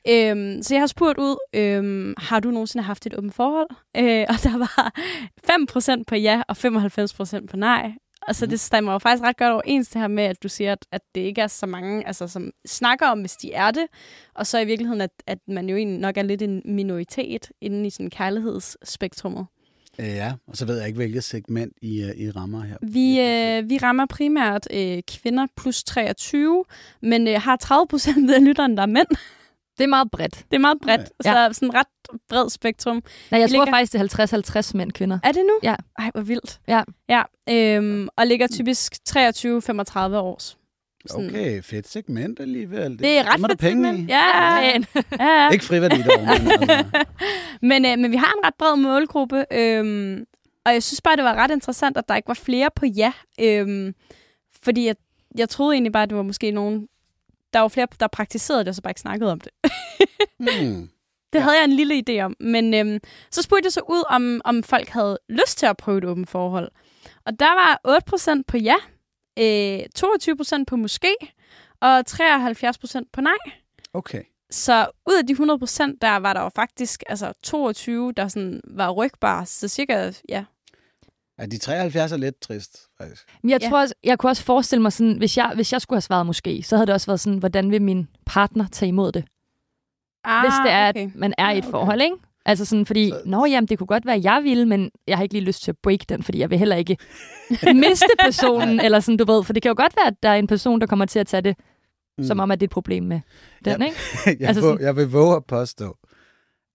[0.09, 3.69] Øhm, så jeg har spurgt ud, øhm, har du nogensinde haft et åbent forhold?
[3.97, 4.93] Øh, og der var
[6.01, 7.93] 5% på ja og 95% på nej.
[8.29, 10.73] Og så det stemmer jo faktisk ret godt overens det her med, at du siger,
[10.73, 13.87] at, at det ikke er så mange, altså, som snakker om, hvis de er det.
[14.35, 17.87] Og så i virkeligheden, at, at man jo egentlig nok er lidt en minoritet inden
[17.87, 19.47] i sådan kærlighedsspektrummet.
[19.99, 22.77] Ja, og så ved jeg ikke, hvilket segment I, øh, I rammer her.
[22.83, 26.65] Vi, øh, vi rammer primært øh, kvinder plus 23,
[27.03, 29.07] men øh, har 30 procent af lytterne, der er mænd.
[29.79, 30.35] Det er meget bredt.
[30.51, 31.33] Det er meget bredt, Ja.
[31.33, 31.87] så sådan ret
[32.29, 33.03] bred spektrum.
[33.31, 35.19] Nej, jeg Vi tror ligger- faktisk, det er 50-50 mænd kvinder.
[35.23, 35.59] Er det nu?
[35.63, 35.75] Ja.
[35.99, 36.61] Ej, hvor vildt.
[36.69, 36.83] Ja.
[37.09, 40.57] Ja, øhm, og ligger typisk 23-35 års.
[41.07, 41.27] Sådan.
[41.31, 42.99] Okay, fedt segment alligevel.
[42.99, 44.09] Det er ret dem er der fedt penge segment.
[44.11, 44.13] i.
[44.13, 44.83] Ja, ja,
[45.45, 45.51] ja.
[45.51, 46.85] Ikke friværdi dog, men altså.
[47.71, 50.25] men, øh, men vi har en ret bred målgruppe, øhm,
[50.67, 53.13] og jeg synes bare, det var ret interessant, at der ikke var flere på ja.
[53.41, 53.95] Øhm,
[54.63, 54.97] fordi jeg,
[55.39, 56.89] jeg troede egentlig bare, at det var måske nogen...
[57.55, 59.53] Der var flere, der praktiserede det, og så bare ikke snakkede om det.
[60.39, 60.91] Hmm.
[61.33, 61.45] Det ja.
[61.45, 62.37] havde jeg en lille idé om.
[62.41, 63.01] Men øhm,
[63.31, 66.31] så spurgte jeg så ud, om, om folk havde lyst til at prøve et åbent
[66.31, 66.71] forhold.
[67.27, 67.81] Og der var
[68.39, 68.77] 8% på ja,
[69.39, 71.17] øh, 22% på måske,
[71.81, 73.37] og 73% på nej.
[73.93, 74.23] Okay.
[74.51, 78.91] Så ud af de 100% der var der jo faktisk altså 22, der sådan var
[78.91, 79.47] rygbare.
[79.47, 80.45] Så cirka, ja.
[81.39, 83.23] Ja, de 73 er lidt trist, faktisk.
[83.43, 83.69] Men jeg Ja.
[83.69, 86.27] tror også, jeg kunne også forestille mig sådan, hvis jeg, hvis jeg skulle have svaret
[86.27, 89.25] måske, så havde det også været sådan, hvordan vil min partner tage imod det?
[90.25, 91.07] Ah, hvis det er, okay.
[91.07, 91.71] at man er i et okay.
[91.71, 92.17] forhold, ikke?
[92.47, 95.17] Altså sådan, fordi, Så- nå jamen, det kunne godt være, at jeg ville, men jeg
[95.17, 96.97] har ikke lige lyst til at break den, fordi jeg vil heller ikke
[97.75, 99.45] miste personen, eller sådan, du ved.
[99.45, 101.27] For det kan jo godt være, at der er en person, der kommer til at
[101.27, 101.57] tage det,
[102.19, 102.25] mm.
[102.25, 103.21] som om, at det er et problem med
[103.65, 103.87] den, Ja.
[103.87, 103.97] ikke?
[104.27, 105.97] jeg, Altså altså sådan- jeg vil våge at påstå,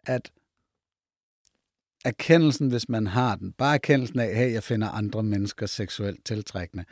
[0.08, 0.32] at
[2.06, 6.84] erkendelsen, hvis man har den, bare erkendelsen af, hey, jeg finder andre mennesker seksuelt tiltrækkende,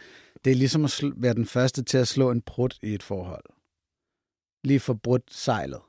[0.46, 3.44] det er ligesom at være den første til at slå en brud i et forhold.
[4.64, 5.80] Lige få brudt sejlet.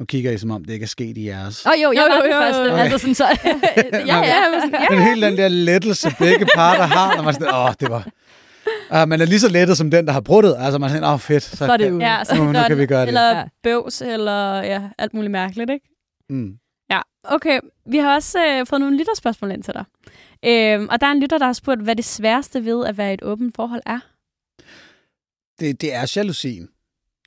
[0.00, 1.66] Nu kigger I, som om det ikke er sket i jeres.
[1.66, 2.72] Åh oh, jo, jeg Jo, var jo, den jo, første.
[2.72, 2.82] Okay.
[2.82, 3.24] Altså sådan så...
[3.92, 4.86] ja, ja, ja, sådan, ja.
[4.90, 8.08] Men hele den der lettelse, begge parter har, når man sådan, åh, det var...
[9.02, 10.56] Uh, man er lige så lettet som den, der har bruttet.
[10.58, 11.42] Altså, man er sådan, åh, fedt.
[11.42, 12.06] Så, Så er det kan- ude.
[12.06, 13.08] Ja, så Nu- nu kan vi gøre det.
[13.08, 15.86] Eller bøvs, eller ja, alt muligt mærkeligt, ikke?
[16.30, 16.52] Mm.
[17.30, 17.60] Okay.
[17.86, 19.84] Vi har også øh, fået nogle lytterspørgsmål ind til dig.
[20.44, 23.10] Øhm, og der er en lytter, der har spurgt, hvad det sværeste ved at være
[23.10, 24.00] i et åbent forhold er.
[25.60, 26.68] det, det er jalousien.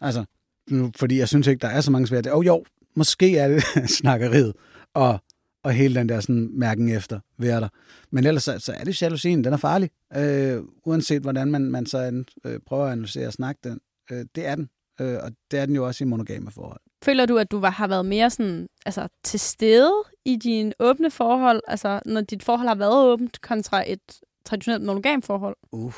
[0.01, 0.25] Altså,
[0.69, 2.31] nu, fordi jeg synes ikke, der er så mange svære.
[2.31, 3.63] Oh, jo, måske er det
[3.99, 4.53] snakkeriet
[4.93, 5.19] og,
[5.63, 7.69] og hele den der sådan, mærken efter ved der.
[8.11, 9.89] Men ellers så, så er det jalousien, den er farlig.
[10.17, 13.79] Øh, uanset hvordan man, man så øh, prøver at analysere og snakke den.
[14.11, 14.69] Øh, det er den.
[15.01, 16.81] Øh, og det er den jo også i monogame forhold.
[17.03, 19.93] Føler du, at du har været mere sådan, altså, til stede
[20.25, 23.99] i dine åbne forhold, altså når dit forhold har været åbent kontra et
[24.45, 25.55] traditionelt monogam forhold?
[25.71, 25.93] Uh.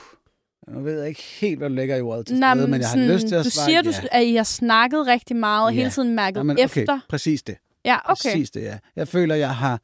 [0.67, 2.89] Nu ved jeg ikke helt, hvad du lægger i ordet til Nej, stede, men jeg
[2.89, 3.91] har lyst til at du svare siger, ja.
[4.01, 5.77] du, at I har snakket rigtig meget og Ja.
[5.77, 6.99] hele tiden mærket Jamen, okay, efter.
[7.09, 7.57] præcis det.
[7.85, 8.13] Ja, okay.
[8.29, 8.77] Præcis det, ja.
[8.95, 9.81] Jeg føler, jeg har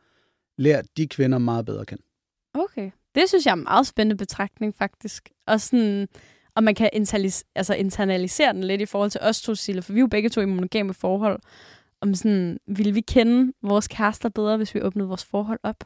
[0.57, 2.03] lært de kvinder meget bedre at kende.
[2.53, 2.91] Okay.
[3.15, 5.29] Det synes jeg er en meget spændende betragtning, faktisk.
[5.47, 6.07] Og sådan,
[6.55, 9.93] og man kan internalis- altså internalisere den lidt i forhold til os to, Sille, for
[9.93, 11.39] vi er jo begge to i monogame forhold.
[12.01, 15.83] Om sådan, ville vi kende vores kærester bedre, hvis vi åbnede vores forhold op?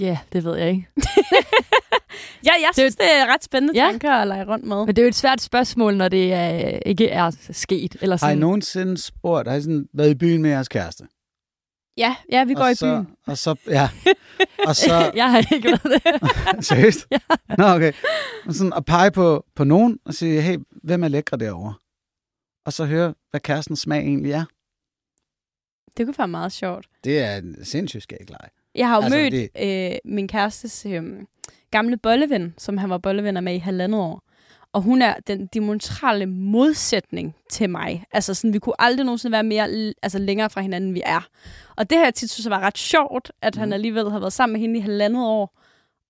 [0.00, 0.88] Ja, det ved jeg ikke.
[2.44, 3.86] Ja, jeg synes, det er ret spændende Ja.
[3.90, 4.76] tanker at lege rundt med.
[4.76, 6.48] Men det er jo et svært spørgsmål, når det er,
[6.86, 7.96] ikke er sket.
[8.00, 8.38] Eller Har I sådan.
[8.38, 11.04] nogensinde spurgt, har I sådan været i byen med jeres kæreste?
[11.98, 13.16] Ja, ja, vi går og i så, byen.
[13.26, 13.88] Og så, ja.
[14.66, 16.64] Og så, jeg har ikke været det.
[16.68, 17.06] seriøst?
[17.10, 17.18] Ja.
[17.58, 17.92] Nå, okay.
[18.46, 21.74] Og sådan at pege på, på nogen og sige, hey, hvem er lækre derovre?
[22.66, 24.44] Og så høre, hvad kærestens smag egentlig er.
[25.96, 26.86] Det kunne være meget sjovt.
[27.04, 28.48] Det er en sindssygt skæg leg.
[28.74, 29.92] Jeg har jo Altså, mødt det...
[29.94, 31.02] øh, min kærestes øh,
[31.70, 34.22] gamle bolleven, som han var bollevenner med i halvandet år.
[34.78, 38.04] Og hun er den diametrale modsætning til mig.
[38.12, 41.28] Altså sådan, vi kunne aldrig nogensinde være mere altså, længere fra hinanden, end vi er.
[41.76, 43.72] Og det her tit synes jeg var ret sjovt, at han Mhm.
[43.72, 45.58] alligevel har været sammen med hende i halvandet år.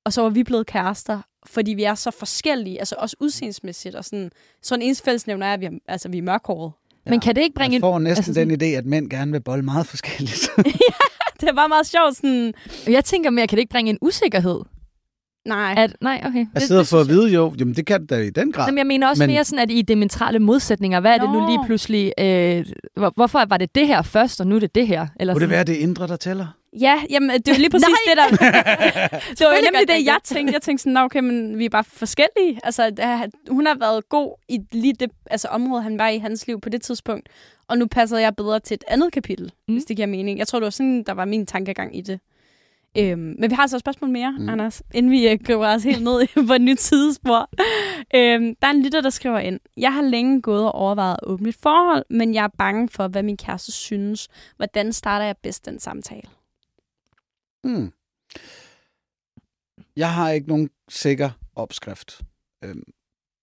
[0.04, 3.94] Og så var vi blevet kærester, fordi vi er så forskellige, altså også udseendsmæssigt.
[3.94, 4.30] Og sådan,
[4.62, 6.72] så en eneste fællesnævner er, at vi er, altså, vi er mørkhårede.
[7.06, 7.80] Men kan det ikke bringe en...
[7.80, 10.50] får næsten altså den idé, at mænd gerne vil bolle meget forskelligt.
[11.40, 12.54] Det var meget sjovt, sådan,
[12.86, 14.60] Jeg tænker mere, kan det ikke bringe en usikkerhed?
[15.46, 15.74] Nej.
[15.76, 16.46] At, nej, okay.
[16.54, 18.66] Jeg sidder for at vide, jo, jamen det kan det da i den grad.
[18.66, 21.46] Jamen, jeg mener også Men- mere sådan, at i diametrale modsætninger, hvad er det nu
[21.46, 22.12] lige pludselig...
[22.20, 22.66] Øh,
[22.96, 25.06] hvor, hvorfor var det det her først, og nu er det det her?
[25.20, 25.56] Eller Kunne det sådan?
[25.56, 26.46] være det indre, der tæller?
[26.80, 28.36] Ja, jamen, det er lige præcis det, der...
[29.38, 30.24] det var nemlig det, det jeg det.
[30.36, 30.52] tænkte.
[30.54, 32.60] Jeg tænkte sådan, "Nå, okay, men vi er bare forskellige.
[32.64, 32.92] Altså,
[33.50, 36.68] hun har været god i lige det altså, område, han var i hans liv på
[36.68, 37.28] det tidspunkt.
[37.68, 39.52] Og nu passer jeg bedre til et andet kapitel.
[39.68, 39.74] Mm.
[39.74, 40.38] hvis det giver mening.
[40.38, 42.20] Jeg tror, det var sådan, der var min tankegang i det.
[42.98, 44.42] Øhm, men vi har altså et spørgsmål mere, Mm.
[44.42, 44.48] mm.
[44.48, 47.50] Anders, inden vi øh, griber os helt ned på et nyt tidsspor.
[48.14, 49.60] Øhm, der er en lytter, der skriver ind.
[49.76, 53.08] Jeg har længe gået og overvejet at åbne et forhold, men jeg er bange for,
[53.08, 54.28] hvad min kæreste synes.
[54.56, 56.22] Hvordan starter jeg bedst den samtale?
[57.64, 57.92] Hmm.
[59.96, 62.20] Jeg har ikke nogen sikker opskrift.
[62.64, 62.82] Øhm,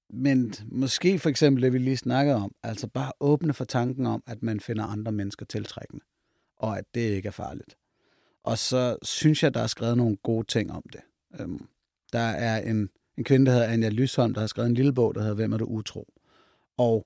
[0.09, 4.23] men måske for eksempel det, vi lige snakkede om, altså bare åbne for tanken om,
[4.27, 6.03] at man finder andre mennesker tiltrækkende,
[6.57, 7.75] og at det ikke er farligt.
[8.45, 11.01] Og så synes jeg, der er skrevet nogle gode ting om det.
[11.39, 11.67] Øhm,
[12.13, 15.15] der er en, en kvinde, der hedder Anja Lysholm, der har skrevet en lille bog,
[15.15, 16.13] der hedder Hvem er du utro?
[16.77, 17.05] Og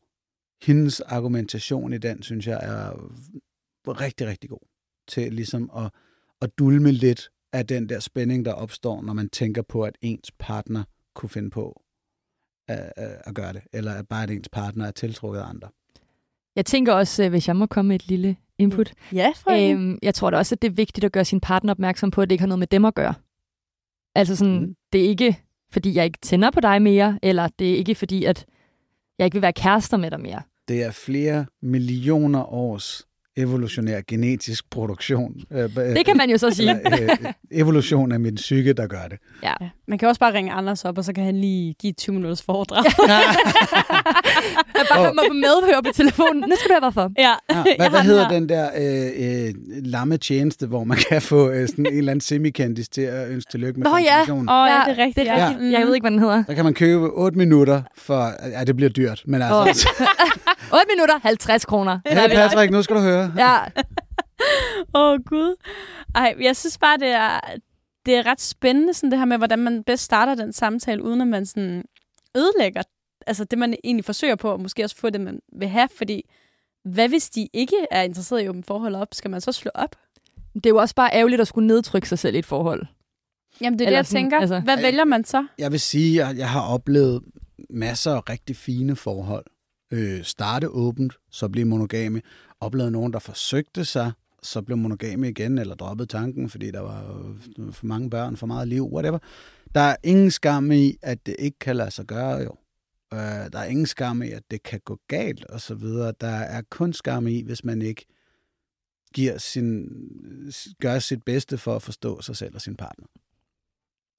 [0.64, 3.12] hendes argumentation i den, synes jeg, er
[3.88, 4.68] rigtig, rigtig god
[5.08, 5.92] til ligesom at,
[6.42, 10.32] at dulme lidt af den der spænding, der opstår, når man tænker på, at ens
[10.40, 10.84] partner
[11.16, 11.82] kunne finde på
[12.68, 15.70] at, at, gøre det, eller at bare at ens partner er tiltrukket af andre.
[16.56, 18.94] Jeg tænker også, øh, hvis jeg må komme med et lille input.
[19.14, 21.74] Ja, for Øhm, jeg tror da også, at det er vigtigt at gøre sin partner
[21.74, 23.14] opmærksom på, at det ikke har noget med dem at gøre.
[24.16, 24.60] Altså sådan, Mm.
[24.62, 24.76] mm.
[24.94, 25.38] det er ikke,
[25.72, 28.46] fordi jeg ikke tænder på dig mere, eller det er ikke, fordi at
[29.20, 30.42] jeg ikke vil være kærester med dig mere.
[30.68, 33.08] Det er flere millioner års
[33.38, 35.34] evolutionær genetisk produktion.
[35.52, 36.80] Øh, det kan man jo så sige.
[36.86, 39.18] Eller, øh, evolution af min psyke, der gør det.
[39.44, 39.54] Ja.
[39.88, 42.42] Man kan også bare ringe Anders op, og så kan han lige give 20 minutters
[42.42, 42.84] foredrag.
[44.78, 46.44] jeg bare må medhøre på telefonen.
[46.50, 47.12] Nu skal du høre, hvorfor.
[47.18, 47.34] Ja.
[47.56, 47.76] ja.
[47.78, 49.54] Hvad, hvad hedder den der øh, øh,
[49.84, 53.52] lamme tjeneste, hvor man kan få øh, sådan en eller anden semikendis til at ønske
[53.52, 55.16] tillykke med Nå ja, oh, ja, det er rigtigt.
[55.16, 55.72] Det er rigtigt.
[55.72, 55.80] Ja.
[55.80, 56.44] Jeg ved ikke, hvad den hedder.
[56.44, 58.34] Der kan man købe 8 minutter for...
[58.52, 59.90] Ja, det bliver dyrt, men altså...
[60.00, 60.06] Oh.
[60.74, 62.00] 8 minutter, 50 kroner.
[62.08, 63.19] Hey Patrick, nu skal du høre.
[63.44, 63.58] Ja.
[64.96, 65.56] Åh, oh, Gud.
[66.16, 67.40] Ej, jeg synes bare, det er,
[68.06, 71.22] det er ret spændende, sådan det her med, hvordan man bedst starter den samtale, uden
[71.22, 71.84] at man sådan
[72.36, 72.84] ødelægger
[73.28, 76.30] altså det, man egentlig forsøger på, og måske også få det, man vil have, fordi
[76.86, 79.08] hvad hvis de ikke er interesseret i åbent forhold op?
[79.14, 79.96] Skal man så slå op?
[80.54, 82.86] Det er jo også bare ærgerligt at skulle nedtrykke sig selv i et forhold.
[83.62, 84.40] Jamen, det er Eller det, jeg sådan, tænker.
[84.40, 85.48] Altså, hvad vælger man så?
[85.58, 87.24] Jeg vil sige, at jeg har oplevet
[87.70, 89.46] masser af rigtig fine forhold.
[89.94, 92.22] Øh, starte åbent, så blive monogame.
[92.62, 94.12] Oplevet nogen, der forsøgte sig,
[94.44, 97.26] så blev monogame igen, eller droppede tanken, fordi der var
[97.60, 99.20] øh, for mange børn, for meget liv, whatever.
[99.76, 102.56] Der er ingen skam i, at det ikke kan lade sig gøre, jo.
[103.14, 103.20] Øh,
[103.54, 106.14] der er ingen skam i, at det kan gå galt, og så videre.
[106.22, 108.06] Der er kun skam i, hvis man ikke
[109.14, 109.90] giver sin,
[110.82, 113.08] gør sit bedste for at forstå sig selv og sin partner.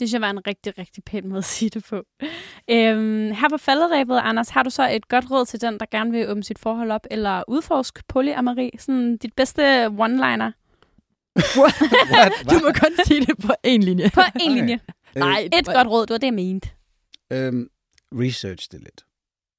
[0.00, 2.02] Det synes jeg var en rigtig, rigtig pæn måde at sige det på.
[2.70, 6.10] Øhm, her på falderæbet, Anders, har du så et godt råd til den, der gerne
[6.10, 8.70] vil åbne sit forhold op, eller udforske polyamori?
[8.78, 10.50] Sådan dit bedste one-liner?
[11.58, 11.74] What?
[12.14, 12.32] What?
[12.50, 14.10] Du må kun sige det på én linje.
[14.14, 14.80] På én linje.
[15.10, 15.20] Okay.
[15.20, 16.68] Nej, et godt råd, det var det, jeg mente.
[17.32, 17.68] Øhm,
[18.12, 19.04] research det lidt.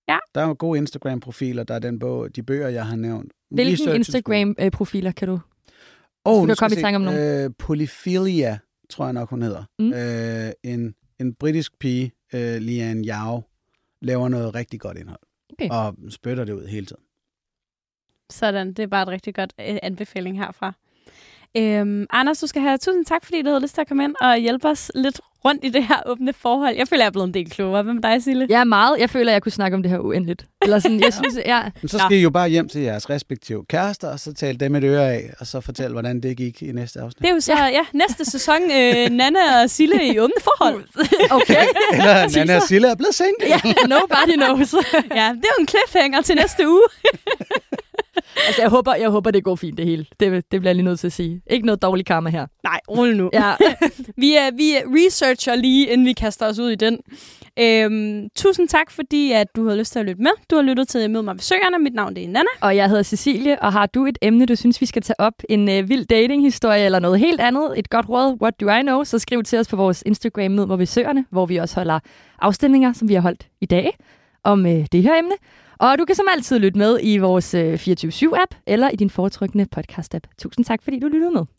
[0.07, 0.17] Ja.
[0.35, 3.33] Der er jo gode Instagram-profiler, der er den bog, de bøger, jeg har nævnt.
[3.51, 5.39] Hvilke Instagram-profiler kan du?
[6.25, 7.19] Oh, du komme i tanke om nogen?
[7.19, 8.59] Øh, Polyphilia,
[8.91, 9.63] tror jeg nok, hun hedder.
[9.79, 9.93] Mm.
[9.93, 13.43] Øh, en, en britisk pige, øh, Lian Yao,
[14.01, 15.19] laver noget rigtig godt indhold.
[15.53, 15.69] Okay.
[15.69, 17.03] Og spytter det ud hele tiden.
[18.29, 20.73] Sådan, det er bare et rigtig godt øh, anbefaling herfra.
[21.57, 24.15] Øhm, Anders, du skal have tusind tak, fordi du havde lyst til at komme ind
[24.21, 26.75] og hjælpe os lidt rundt i det her åbne forhold.
[26.77, 27.83] Jeg føler, jeg er blevet en del klogere.
[27.83, 28.47] Hvad med dig, Sille?
[28.49, 28.99] Ja, meget.
[28.99, 30.45] Jeg føler, jeg kunne snakke om det her uendeligt.
[30.61, 31.61] Eller sådan, jeg synes, ja.
[31.81, 32.19] Men så skal ja.
[32.19, 35.29] I jo bare hjem til jeres respektive kærester, og så tale dem et øre af,
[35.39, 37.21] og så fortælle, hvordan det gik i næste afsnit.
[37.21, 40.83] Det er jo så, ja, ja næste sæson, øh, Nana og Sille i åbne forhold.
[41.41, 41.65] okay.
[41.93, 43.47] Eller Nana og Sille er blevet single.
[43.47, 44.73] ja, nobody knows.
[44.93, 46.83] ja, det er jo en cliffhanger til næste uge.
[48.47, 50.05] altså, jeg håber, jeg håber, det går fint, det hele.
[50.19, 51.41] Det, det bliver jeg lige nødt til at sige.
[51.49, 52.47] Ikke noget dårligt karma her.
[52.63, 53.29] Nej, rolig nu.
[53.33, 53.53] Ja.
[54.23, 56.99] vi, er, vi researcher lige, inden vi kaster os ud i den.
[57.59, 60.31] Øhm, tusind tak, fordi at du har lyst til at lytte med.
[60.49, 61.79] Du har lyttet til Mød mig ved søgerne.
[61.79, 62.49] Mit navn det er Nana.
[62.61, 65.33] Og jeg hedder Cecilie, og har du et emne, du synes, vi skal tage op?
[65.49, 67.73] En øh, vild datinghistorie eller noget helt andet?
[67.77, 68.37] Et godt råd?
[68.41, 69.03] What do I know?
[69.03, 71.99] Så skriv til os på vores Instagram Mød mig ved søgerne, hvor vi også holder
[72.39, 73.97] afstemninger, som vi har holdt i dag,
[74.43, 75.35] om øh, det her emne.
[75.81, 79.67] Og du kan som altid lytte med i vores øh, 24-7-app eller i din foretrykne
[79.75, 80.35] podcast-app.
[80.37, 81.45] Tusind tak, fordi du lyttede med.